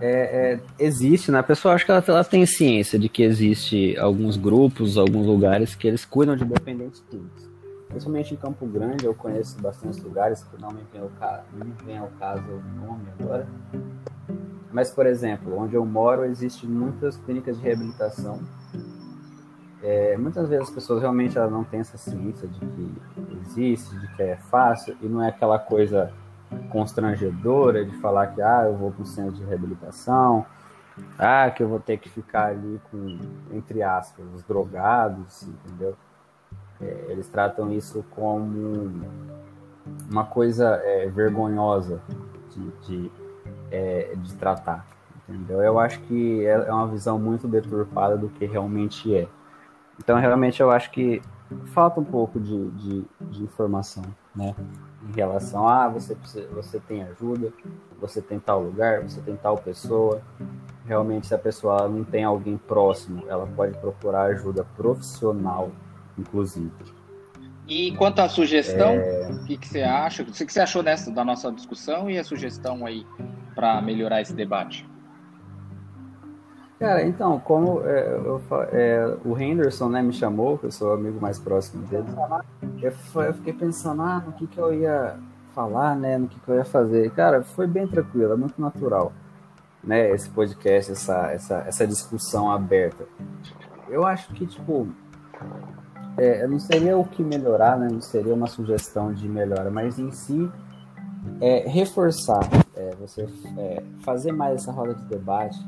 é, 0.00 0.10
é, 0.54 0.60
existe, 0.78 1.30
né? 1.30 1.38
A 1.38 1.42
pessoa 1.42 1.74
acho 1.74 1.84
que 1.84 1.90
ela, 1.90 2.04
ela, 2.06 2.24
tem 2.24 2.44
ciência 2.46 2.98
de 2.98 3.08
que 3.08 3.22
existe 3.22 3.96
alguns 3.98 4.36
grupos, 4.36 4.96
alguns 4.96 5.26
lugares 5.26 5.74
que 5.74 5.86
eles 5.86 6.04
cuidam 6.04 6.36
de 6.36 6.44
dependentes 6.44 7.02
químicos. 7.08 7.48
Principalmente 7.88 8.34
em 8.34 8.36
Campo 8.36 8.66
Grande, 8.66 9.04
eu 9.04 9.14
conheço 9.14 9.60
bastante 9.60 10.00
lugares 10.00 10.42
que 10.42 10.60
não 10.60 10.70
me 10.70 10.82
vem 10.92 11.00
ao, 11.00 11.10
me 11.52 11.72
vem 11.84 11.98
ao 11.98 12.08
caso 12.18 12.42
o 12.42 12.86
nome 12.86 13.04
agora. 13.18 13.46
Mas, 14.72 14.90
por 14.90 15.06
exemplo, 15.06 15.56
onde 15.56 15.74
eu 15.74 15.84
moro, 15.86 16.24
existe 16.24 16.66
muitas 16.66 17.16
clínicas 17.16 17.56
de 17.56 17.62
reabilitação. 17.62 18.40
É, 19.82 20.16
muitas 20.16 20.48
vezes 20.48 20.68
as 20.68 20.74
pessoas 20.74 21.00
realmente 21.00 21.38
elas 21.38 21.50
não 21.50 21.62
têm 21.62 21.80
essa 21.80 21.96
ciência 21.96 22.48
de 22.48 22.58
que 22.58 22.94
existe, 23.42 23.98
de 23.98 24.16
que 24.16 24.22
é 24.22 24.36
fácil, 24.36 24.96
e 25.00 25.06
não 25.06 25.22
é 25.22 25.28
aquela 25.28 25.58
coisa 25.58 26.12
constrangedora 26.70 27.84
de 27.84 27.96
falar 27.96 28.28
que 28.28 28.42
ah, 28.42 28.64
eu 28.66 28.76
vou 28.76 28.90
para 28.90 29.02
o 29.02 29.06
centro 29.06 29.32
de 29.32 29.44
reabilitação, 29.44 30.46
ah, 31.18 31.50
que 31.50 31.62
eu 31.62 31.68
vou 31.68 31.80
ter 31.80 31.98
que 31.98 32.08
ficar 32.08 32.48
ali 32.48 32.80
com, 32.90 33.18
entre 33.52 33.82
aspas, 33.82 34.24
os 34.34 34.42
drogados, 34.42 35.42
entendeu? 35.42 35.96
É, 36.80 37.06
eles 37.08 37.26
tratam 37.28 37.72
isso 37.72 38.04
como 38.10 39.02
uma 40.10 40.24
coisa 40.24 40.80
é, 40.84 41.06
vergonhosa 41.06 42.00
de, 42.50 42.70
de, 42.86 43.12
é, 43.70 44.14
de, 44.16 44.34
tratar, 44.34 44.86
entendeu? 45.28 45.62
Eu 45.62 45.78
acho 45.78 46.00
que 46.00 46.44
é, 46.44 46.52
é 46.52 46.72
uma 46.72 46.86
visão 46.86 47.18
muito 47.18 47.48
deturpada 47.48 48.16
do 48.16 48.28
que 48.28 48.44
realmente 48.44 49.14
é. 49.14 49.26
Então, 49.98 50.18
realmente, 50.18 50.60
eu 50.60 50.70
acho 50.70 50.90
que 50.90 51.22
falta 51.66 52.00
um 52.00 52.04
pouco 52.04 52.38
de, 52.38 52.70
de, 52.72 53.04
de 53.20 53.42
informação, 53.42 54.02
né? 54.34 54.54
Em 55.08 55.12
relação 55.12 55.68
a 55.68 55.84
ah, 55.84 55.88
você, 55.88 56.14
precisa, 56.14 56.48
você 56.48 56.80
tem 56.80 57.02
ajuda, 57.02 57.52
você 58.00 58.20
tem 58.20 58.38
tal 58.38 58.62
lugar, 58.62 59.02
você 59.02 59.20
tem 59.20 59.36
tal 59.36 59.56
pessoa. 59.56 60.20
Realmente, 60.84 61.26
se 61.26 61.34
a 61.34 61.38
pessoa 61.38 61.88
não 61.88 62.04
tem 62.04 62.24
alguém 62.24 62.56
próximo, 62.56 63.24
ela 63.28 63.46
pode 63.46 63.76
procurar 63.78 64.24
ajuda 64.24 64.64
profissional, 64.76 65.70
inclusive. 66.18 66.70
E 67.66 67.92
quanto 67.96 68.20
à 68.20 68.28
sugestão, 68.28 68.90
é... 68.90 69.30
o 69.30 69.44
que, 69.44 69.56
que 69.56 69.68
você 69.68 69.82
acha? 69.82 70.22
O 70.22 70.26
que 70.26 70.52
você 70.52 70.60
achou 70.60 70.82
dessa 70.82 71.10
da 71.10 71.24
nossa 71.24 71.50
discussão 71.50 72.08
e 72.08 72.18
a 72.18 72.24
sugestão 72.24 72.86
aí 72.86 73.04
para 73.54 73.80
melhorar 73.82 74.20
esse 74.20 74.32
debate? 74.32 74.86
Cara, 76.78 77.02
então, 77.06 77.40
como 77.40 77.80
é, 77.86 78.06
eu, 78.06 78.42
é, 78.70 79.16
o 79.24 79.38
Henderson 79.38 79.88
né, 79.88 80.02
me 80.02 80.12
chamou, 80.12 80.58
que 80.58 80.66
eu 80.66 80.70
sou 80.70 80.92
amigo 80.92 81.18
mais 81.20 81.38
próximo 81.38 81.86
dele, 81.86 82.06
eu, 82.82 82.92
eu 83.22 83.34
fiquei 83.34 83.54
pensando, 83.54 84.02
ah, 84.02 84.22
no 84.26 84.32
que, 84.32 84.46
que 84.46 84.58
eu 84.58 84.74
ia 84.74 85.16
falar, 85.56 85.96
né? 85.96 86.18
No 86.18 86.28
que, 86.28 86.38
que 86.38 86.48
eu 86.50 86.56
ia 86.56 86.64
fazer. 86.66 87.10
Cara, 87.12 87.42
foi 87.42 87.66
bem 87.66 87.88
tranquilo, 87.88 88.34
é 88.34 88.36
muito 88.36 88.60
natural, 88.60 89.10
né? 89.82 90.10
Esse 90.10 90.28
podcast, 90.28 90.92
essa, 90.92 91.32
essa, 91.32 91.54
essa 91.66 91.86
discussão 91.86 92.52
aberta. 92.52 93.06
Eu 93.88 94.04
acho 94.04 94.34
que, 94.34 94.46
tipo, 94.46 94.86
é, 96.18 96.46
não 96.46 96.58
seria 96.58 96.98
o 96.98 97.04
que 97.04 97.24
melhorar, 97.24 97.78
né? 97.78 97.88
Não 97.90 98.02
seria 98.02 98.34
uma 98.34 98.48
sugestão 98.48 99.14
de 99.14 99.26
melhora, 99.26 99.70
mas 99.70 99.98
em 99.98 100.12
si 100.12 100.50
é 101.40 101.66
reforçar, 101.66 102.46
é, 102.76 102.94
você 103.00 103.26
é, 103.56 103.82
fazer 104.00 104.32
mais 104.32 104.56
essa 104.56 104.70
roda 104.70 104.94
de 104.94 105.04
debate, 105.06 105.58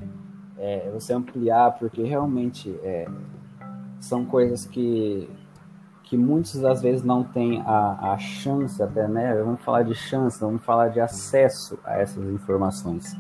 é, 0.59 0.91
você 0.93 1.13
ampliar, 1.13 1.79
porque 1.79 2.03
realmente 2.03 2.71
é, 2.83 3.07
são 4.01 4.25
coisas 4.25 4.67
que, 4.67 5.29
que 6.05 6.17
muitas 6.17 6.61
das 6.61 6.83
vezes 6.83 7.03
não 7.05 7.23
têm 7.23 7.63
a, 7.63 8.13
a 8.13 8.19
chance 8.19 8.83
até, 8.83 9.07
né? 9.07 9.35
Vamos 9.43 9.63
falar 9.63 9.83
de 9.83 9.95
chance, 9.95 10.41
vamos 10.41 10.63
falar 10.65 10.89
de 10.89 11.01
acesso 11.01 11.79
a 11.85 11.99
essas 11.99 12.25
informações, 12.31 13.17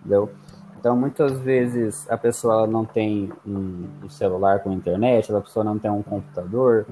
entendeu? 0.00 0.30
Então, 0.78 0.96
muitas 0.96 1.38
vezes 1.38 2.10
a 2.10 2.18
pessoa 2.18 2.66
não 2.66 2.84
tem 2.84 3.32
um, 3.46 3.88
um 4.02 4.08
celular 4.08 4.60
com 4.60 4.72
internet, 4.72 5.32
a 5.32 5.40
pessoa 5.40 5.64
não 5.64 5.78
tem 5.78 5.90
um 5.90 6.02
computador, 6.02 6.86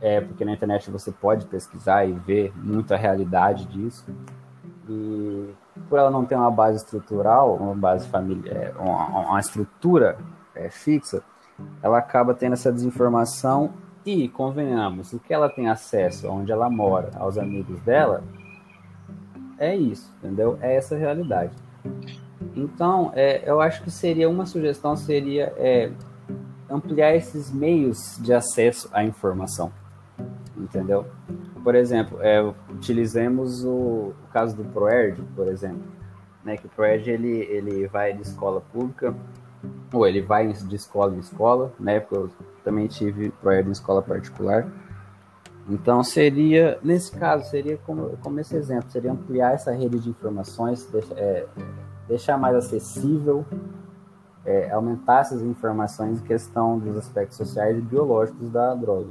é, 0.00 0.20
porque 0.20 0.44
na 0.44 0.52
internet 0.52 0.88
você 0.90 1.10
pode 1.10 1.46
pesquisar 1.46 2.04
e 2.04 2.12
ver 2.12 2.52
muita 2.56 2.96
realidade 2.96 3.66
disso. 3.66 4.04
E 4.88 5.50
por 5.88 5.98
ela 5.98 6.10
não 6.10 6.24
ter 6.24 6.36
uma 6.36 6.50
base 6.50 6.78
estrutural, 6.78 7.54
uma 7.56 7.74
base 7.74 8.08
familiar, 8.08 8.54
é, 8.54 8.74
uma, 8.78 9.30
uma 9.30 9.40
estrutura 9.40 10.18
é, 10.54 10.68
fixa, 10.68 11.22
ela 11.82 11.98
acaba 11.98 12.34
tendo 12.34 12.54
essa 12.54 12.72
desinformação 12.72 13.72
e, 14.04 14.28
convenhamos, 14.28 15.12
o 15.12 15.18
que 15.18 15.32
ela 15.32 15.48
tem 15.48 15.68
acesso, 15.68 16.28
onde 16.28 16.50
ela 16.50 16.68
mora, 16.68 17.10
aos 17.16 17.38
amigos 17.38 17.80
dela, 17.82 18.22
é 19.58 19.76
isso, 19.76 20.12
entendeu? 20.18 20.58
É 20.60 20.74
essa 20.74 20.96
realidade. 20.96 21.52
Então, 22.56 23.12
é, 23.14 23.48
eu 23.48 23.60
acho 23.60 23.82
que 23.82 23.90
seria 23.90 24.28
uma 24.28 24.44
sugestão 24.44 24.96
seria 24.96 25.52
é, 25.56 25.92
ampliar 26.68 27.14
esses 27.14 27.52
meios 27.52 28.18
de 28.20 28.32
acesso 28.32 28.88
à 28.92 29.04
informação, 29.04 29.72
entendeu? 30.56 31.06
Por 31.62 31.74
exemplo, 31.74 32.20
é, 32.20 32.42
utilizemos 32.70 33.64
o, 33.64 33.68
o, 33.68 34.14
caso 34.32 34.56
do 34.56 34.64
ProErd, 34.64 35.22
por 35.36 35.48
exemplo, 35.48 35.82
né, 36.44 36.56
que 36.56 36.66
o 36.66 36.70
ProErd 36.70 37.08
ele, 37.10 37.38
ele 37.42 37.86
vai 37.86 38.12
de 38.12 38.22
escola 38.22 38.60
pública, 38.60 39.14
ou 39.92 40.06
ele 40.06 40.20
vai 40.20 40.52
de 40.52 40.74
escola 40.74 41.14
em 41.14 41.20
escola, 41.20 41.72
né, 41.78 42.00
porque 42.00 42.16
eu 42.16 42.30
também 42.64 42.88
tive 42.88 43.30
ProErd 43.30 43.68
em 43.68 43.72
escola 43.72 44.02
particular. 44.02 44.66
Então 45.68 46.02
seria, 46.02 46.78
nesse 46.82 47.16
caso, 47.16 47.48
seria 47.48 47.76
como, 47.78 48.16
como 48.18 48.40
esse 48.40 48.56
exemplo, 48.56 48.90
seria 48.90 49.12
ampliar 49.12 49.54
essa 49.54 49.70
rede 49.70 50.00
de 50.00 50.10
informações, 50.10 50.84
deixar, 50.86 51.14
é, 51.16 51.46
deixar 52.08 52.36
mais 52.36 52.56
acessível, 52.56 53.46
é, 54.44 54.70
aumentar 54.72 55.20
essas 55.20 55.42
informações 55.42 56.20
em 56.20 56.24
questão 56.24 56.78
dos 56.78 56.96
aspectos 56.96 57.36
sociais 57.36 57.78
e 57.78 57.80
biológicos 57.80 58.50
da 58.50 58.74
droga. 58.74 59.06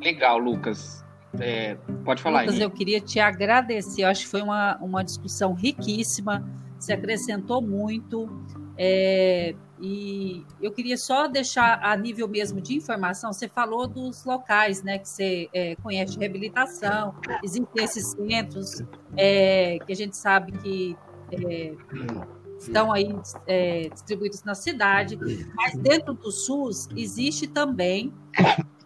Legal, 0.00 0.38
Lucas. 0.38 1.05
É, 1.40 1.76
pode 2.04 2.22
falar 2.22 2.42
Lucas, 2.42 2.58
eu 2.58 2.70
queria 2.70 3.00
te 3.00 3.20
agradecer. 3.20 4.02
Eu 4.02 4.08
acho 4.08 4.24
que 4.24 4.28
foi 4.28 4.42
uma, 4.42 4.76
uma 4.78 5.02
discussão 5.02 5.52
riquíssima. 5.52 6.46
Você 6.78 6.92
acrescentou 6.92 7.60
muito. 7.62 8.28
É, 8.78 9.54
e 9.80 10.44
eu 10.60 10.72
queria 10.72 10.96
só 10.96 11.26
deixar 11.26 11.80
a 11.82 11.96
nível 11.96 12.26
mesmo 12.28 12.60
de 12.60 12.74
informação. 12.74 13.32
Você 13.32 13.48
falou 13.48 13.86
dos 13.86 14.24
locais, 14.24 14.82
né, 14.82 14.98
que 14.98 15.08
você 15.08 15.48
é, 15.52 15.76
conhece 15.76 16.12
de 16.12 16.18
reabilitação. 16.18 17.14
Existem 17.42 17.84
esses 17.84 18.12
centros 18.12 18.82
é, 19.16 19.78
que 19.84 19.92
a 19.92 19.96
gente 19.96 20.16
sabe 20.16 20.52
que 20.52 20.96
é, 21.32 21.74
estão 22.58 22.90
aí 22.92 23.14
é, 23.46 23.88
distribuídos 23.90 24.42
na 24.44 24.54
cidade, 24.54 25.18
mas 25.54 25.76
dentro 25.76 26.14
do 26.14 26.30
SUS 26.30 26.88
existe 26.96 27.46
também 27.46 28.12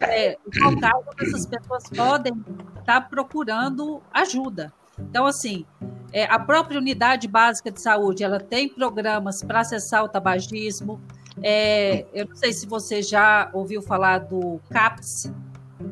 é, 0.01 0.39
o 0.45 0.71
local 0.71 1.05
onde 1.07 1.29
essas 1.29 1.47
pessoas 1.47 1.85
podem 1.91 2.33
estar 2.79 3.09
procurando 3.09 4.03
ajuda. 4.13 4.73
Então, 4.99 5.27
assim, 5.27 5.65
é, 6.13 6.25
a 6.25 6.39
própria 6.39 6.79
unidade 6.79 7.29
básica 7.29 7.71
de 7.71 7.81
saúde, 7.81 8.25
ela 8.25 8.41
tem 8.41 8.69
programas 8.69 9.43
para 9.43 9.61
acessar 9.61 10.05
o 10.05 10.09
tabagismo. 10.09 11.01
É, 11.43 12.07
eu 12.13 12.27
não 12.27 12.37
sei 12.37 12.53
se 12.53 12.67
você 12.67 13.03
já 13.03 13.51
ouviu 13.53 13.81
falar 13.81 14.19
do 14.19 14.61
CAPS. 14.71 15.33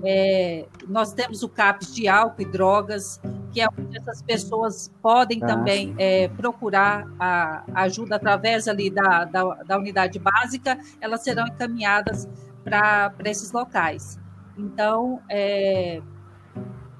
É, 0.04 0.66
nós 0.86 1.12
temos 1.12 1.42
o 1.42 1.48
CAPS 1.48 1.94
de 1.94 2.08
álcool 2.08 2.42
e 2.42 2.44
drogas, 2.44 3.20
que 3.52 3.60
é 3.60 3.66
onde 3.66 3.96
essas 3.96 4.20
pessoas 4.20 4.90
podem 5.00 5.42
ah, 5.42 5.46
também 5.46 5.94
é, 5.98 6.28
procurar 6.28 7.06
a 7.18 7.62
ajuda 7.82 8.16
através 8.16 8.68
ali 8.68 8.90
da, 8.90 9.24
da, 9.24 9.42
da 9.64 9.78
unidade 9.78 10.18
básica, 10.18 10.78
elas 11.00 11.22
serão 11.22 11.46
encaminhadas 11.46 12.28
para 12.68 13.30
esses 13.30 13.52
locais. 13.52 14.18
Então, 14.56 15.20
é, 15.30 16.02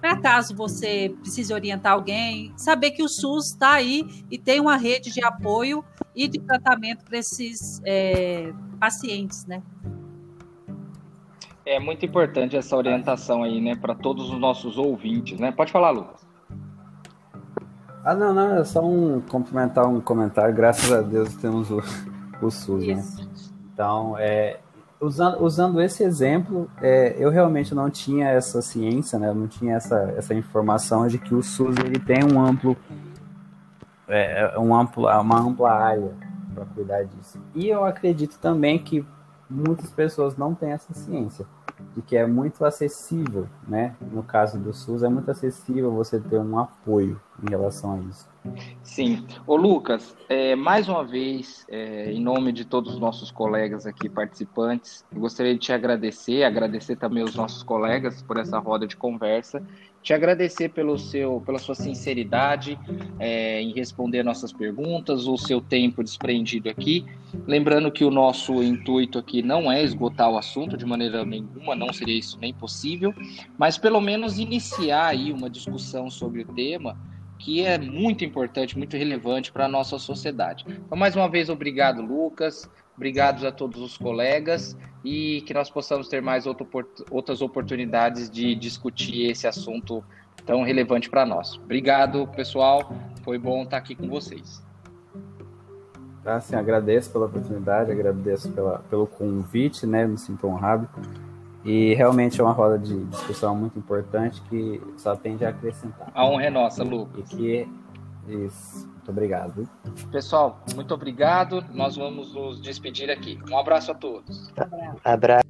para 0.01 0.17
caso 0.21 0.55
você 0.55 1.15
precise 1.21 1.53
orientar 1.53 1.93
alguém, 1.93 2.53
saber 2.57 2.93
que 2.93 3.03
o 3.03 3.09
SUS 3.09 3.47
está 3.47 3.73
aí 3.73 4.25
e 4.31 4.39
tem 4.39 4.61
uma 4.61 4.77
rede 4.77 5.13
de 5.13 5.25
apoio 5.25 5.85
e 6.15 6.29
de 6.29 6.39
tratamento 6.39 7.05
para 7.05 7.19
esses 7.19 7.81
é, 7.85 8.53
pacientes, 8.79 9.45
né? 9.47 9.63
É 11.67 11.79
muito 11.79 12.07
importante 12.07 12.57
essa 12.57 12.77
orientação 12.77 13.43
aí, 13.43 13.61
né, 13.61 13.77
para 13.77 13.95
todos 13.95 14.31
os 14.31 14.39
nossos 14.39 14.79
ouvintes, 14.79 15.39
né? 15.39 15.53
Pode 15.53 15.71
falar, 15.71 15.91
Lucas. 15.91 16.27
Ah, 18.05 18.15
não, 18.15 18.33
não, 18.33 18.57
é 18.57 18.65
só 18.65 18.81
um 18.83 19.21
complementar 19.21 19.87
um 19.87 20.01
comentário. 20.01 20.55
Graças 20.55 20.91
a 20.91 21.03
Deus 21.03 21.35
temos 21.35 21.71
o, 21.71 21.83
o 22.41 22.51
SUS, 22.51 22.87
né? 22.87 22.95
Isso. 22.95 23.23
né? 23.23 23.29
Então, 23.75 24.17
é, 24.19 24.61
usando, 25.01 25.43
usando 25.43 25.81
esse 25.81 26.03
exemplo, 26.03 26.71
é, 26.81 27.17
eu 27.19 27.31
realmente 27.31 27.75
não 27.75 27.91
tinha 27.91 28.29
essa 28.29 28.61
ciência, 28.61 29.19
né? 29.19 29.29
Eu 29.29 29.35
não 29.35 29.47
tinha 29.47 29.77
essa, 29.77 30.15
essa 30.17 30.35
informação 30.35 31.07
de 31.07 31.19
que 31.19 31.35
o 31.35 31.43
SUS 31.43 31.77
ele 31.79 31.99
tem 31.99 32.25
um 32.25 32.41
amplo, 32.45 32.77
é, 34.07 34.55
é 34.55 34.59
um 34.59 34.75
amplo, 34.75 35.07
uma 35.07 35.41
ampla 35.41 35.71
área 35.71 36.13
para 36.55 36.65
cuidar 36.67 37.05
disso. 37.05 37.39
E 37.55 37.69
eu 37.69 37.85
acredito 37.85 38.39
também 38.39 38.79
que 38.79 39.05
muitas 39.49 39.91
pessoas 39.91 40.37
não 40.37 40.55
têm 40.55 40.73
essa 40.73 40.93
ciência 40.93 41.47
de 41.95 42.03
que 42.03 42.17
é 42.17 42.27
muito 42.27 42.65
acessível, 42.65 43.49
né? 43.67 43.95
No 44.13 44.23
caso 44.23 44.59
do 44.59 44.73
SUS, 44.73 45.03
é 45.03 45.09
muito 45.09 45.31
acessível 45.31 45.93
você 45.93 46.19
ter 46.21 46.39
um 46.39 46.59
apoio 46.59 47.21
em 47.43 47.51
relação 47.51 47.95
a 47.95 47.99
isso. 47.99 48.29
Sim. 48.83 49.27
Ô 49.47 49.57
Lucas, 49.57 50.17
é, 50.29 50.57
mais 50.57 50.89
uma 50.89 51.05
vez, 51.05 51.67
é, 51.69 52.11
em 52.11 52.23
nome 52.23 52.53
de 52.53 52.65
todos 52.65 52.95
os 52.95 53.01
nossos 53.01 53.31
colegas 53.31 53.87
aqui 53.87 54.09
participantes, 54.09 55.05
gostaria 55.13 55.53
de 55.55 55.61
te 55.61 55.73
agradecer, 55.73 56.45
agradecer 56.45 56.97
também 56.97 57.23
os 57.23 57.35
nossos 57.35 57.63
colegas 57.63 58.23
por 58.23 58.39
essa 58.39 58.59
roda 58.59 58.87
de 58.87 58.97
conversa 58.97 59.63
te 60.09 60.15
agradecer 60.15 60.71
pelo 60.71 60.97
seu, 60.97 61.39
pela 61.43 61.59
sua 61.59 61.75
sinceridade 61.75 62.79
é, 63.19 63.61
em 63.61 63.75
responder 63.75 64.23
nossas 64.23 64.51
perguntas, 64.51 65.27
o 65.27 65.37
seu 65.37 65.61
tempo 65.61 66.03
desprendido 66.03 66.71
aqui. 66.71 67.05
Lembrando 67.47 67.93
que 67.93 68.07
o 68.07 68.11
nosso 68.11 68.63
intuito 68.63 69.19
aqui 69.19 69.43
não 69.43 69.71
é 69.71 69.83
esgotar 69.83 70.31
o 70.31 70.39
assunto 70.39 70.79
de 70.79 70.87
maneira 70.87 71.27
nenhuma, 71.27 71.77
não 71.77 71.93
seria 71.93 72.19
isso 72.19 72.39
nem 72.41 72.55
possível, 72.55 73.13
mas 73.59 73.77
pelo 73.77 74.01
menos 74.01 74.39
iniciar 74.39 75.09
aí 75.09 75.31
uma 75.31 75.51
discussão 75.51 76.09
sobre 76.09 76.41
o 76.41 76.55
tema 76.55 76.97
que 77.39 77.61
é 77.61 77.77
muito 77.77 78.25
importante, 78.25 78.79
muito 78.79 78.97
relevante 78.97 79.53
para 79.53 79.67
a 79.67 79.69
nossa 79.69 79.99
sociedade. 79.99 80.65
Então, 80.67 80.97
mais 80.97 81.17
uma 81.17 81.29
vez, 81.29 81.51
obrigado, 81.51 82.01
Lucas. 82.01 82.67
Obrigados 82.99 83.45
a 83.45 83.53
todos 83.53 83.81
os 83.81 83.97
colegas 83.97 84.77
e 85.05 85.41
que 85.43 85.55
nós 85.55 85.71
possamos 85.71 86.09
ter 86.09 86.21
mais 86.21 86.47
outras 86.49 87.41
oportunidades 87.41 88.29
de 88.29 88.57
discutir 88.57 89.31
esse 89.31 89.47
assunto 89.47 90.03
tão 90.45 90.65
relevante 90.65 91.09
para 91.09 91.25
nós. 91.25 91.55
Obrigado, 91.63 92.27
pessoal. 92.35 92.93
Foi 93.23 93.39
bom 93.39 93.63
estar 93.63 93.77
aqui 93.77 93.95
com 93.95 94.09
vocês. 94.09 94.61
Tá, 96.25 96.41
sim, 96.41 96.57
agradeço 96.57 97.13
pela 97.13 97.27
oportunidade, 97.27 97.93
agradeço 97.93 98.51
pela, 98.51 98.81
pelo 98.91 99.07
convite, 99.07 99.87
né? 99.87 100.05
Me 100.05 100.19
sinto 100.19 100.49
honrado. 100.49 100.89
E 101.65 101.95
realmente 101.95 102.41
é 102.41 102.43
uma 102.43 102.53
roda 102.53 102.81
de 102.81 103.05
discussão 103.05 103.55
muito 103.55 103.79
importante 103.79 104.43
que 104.51 104.83
só 104.97 105.15
tende 105.15 105.45
a 105.45 105.51
acrescentar. 105.51 106.11
A 106.13 106.27
honra 106.27 106.47
é 106.47 106.51
nossa, 106.51 106.83
Lucas. 106.83 107.31
E 107.31 107.37
que 107.37 107.69
isso. 108.27 108.98
Muito 109.09 109.11
obrigado. 109.11 109.69
Pessoal, 110.13 110.63
muito 110.75 110.93
obrigado. 110.93 111.65
Nós 111.73 111.97
vamos 111.97 112.35
nos 112.35 112.61
despedir 112.61 113.11
aqui. 113.11 113.39
Um 113.51 113.59
abraço 113.59 113.91
a 113.91 113.95
todos. 113.95 114.53
Abraço. 114.55 115.01
abraço. 115.03 115.49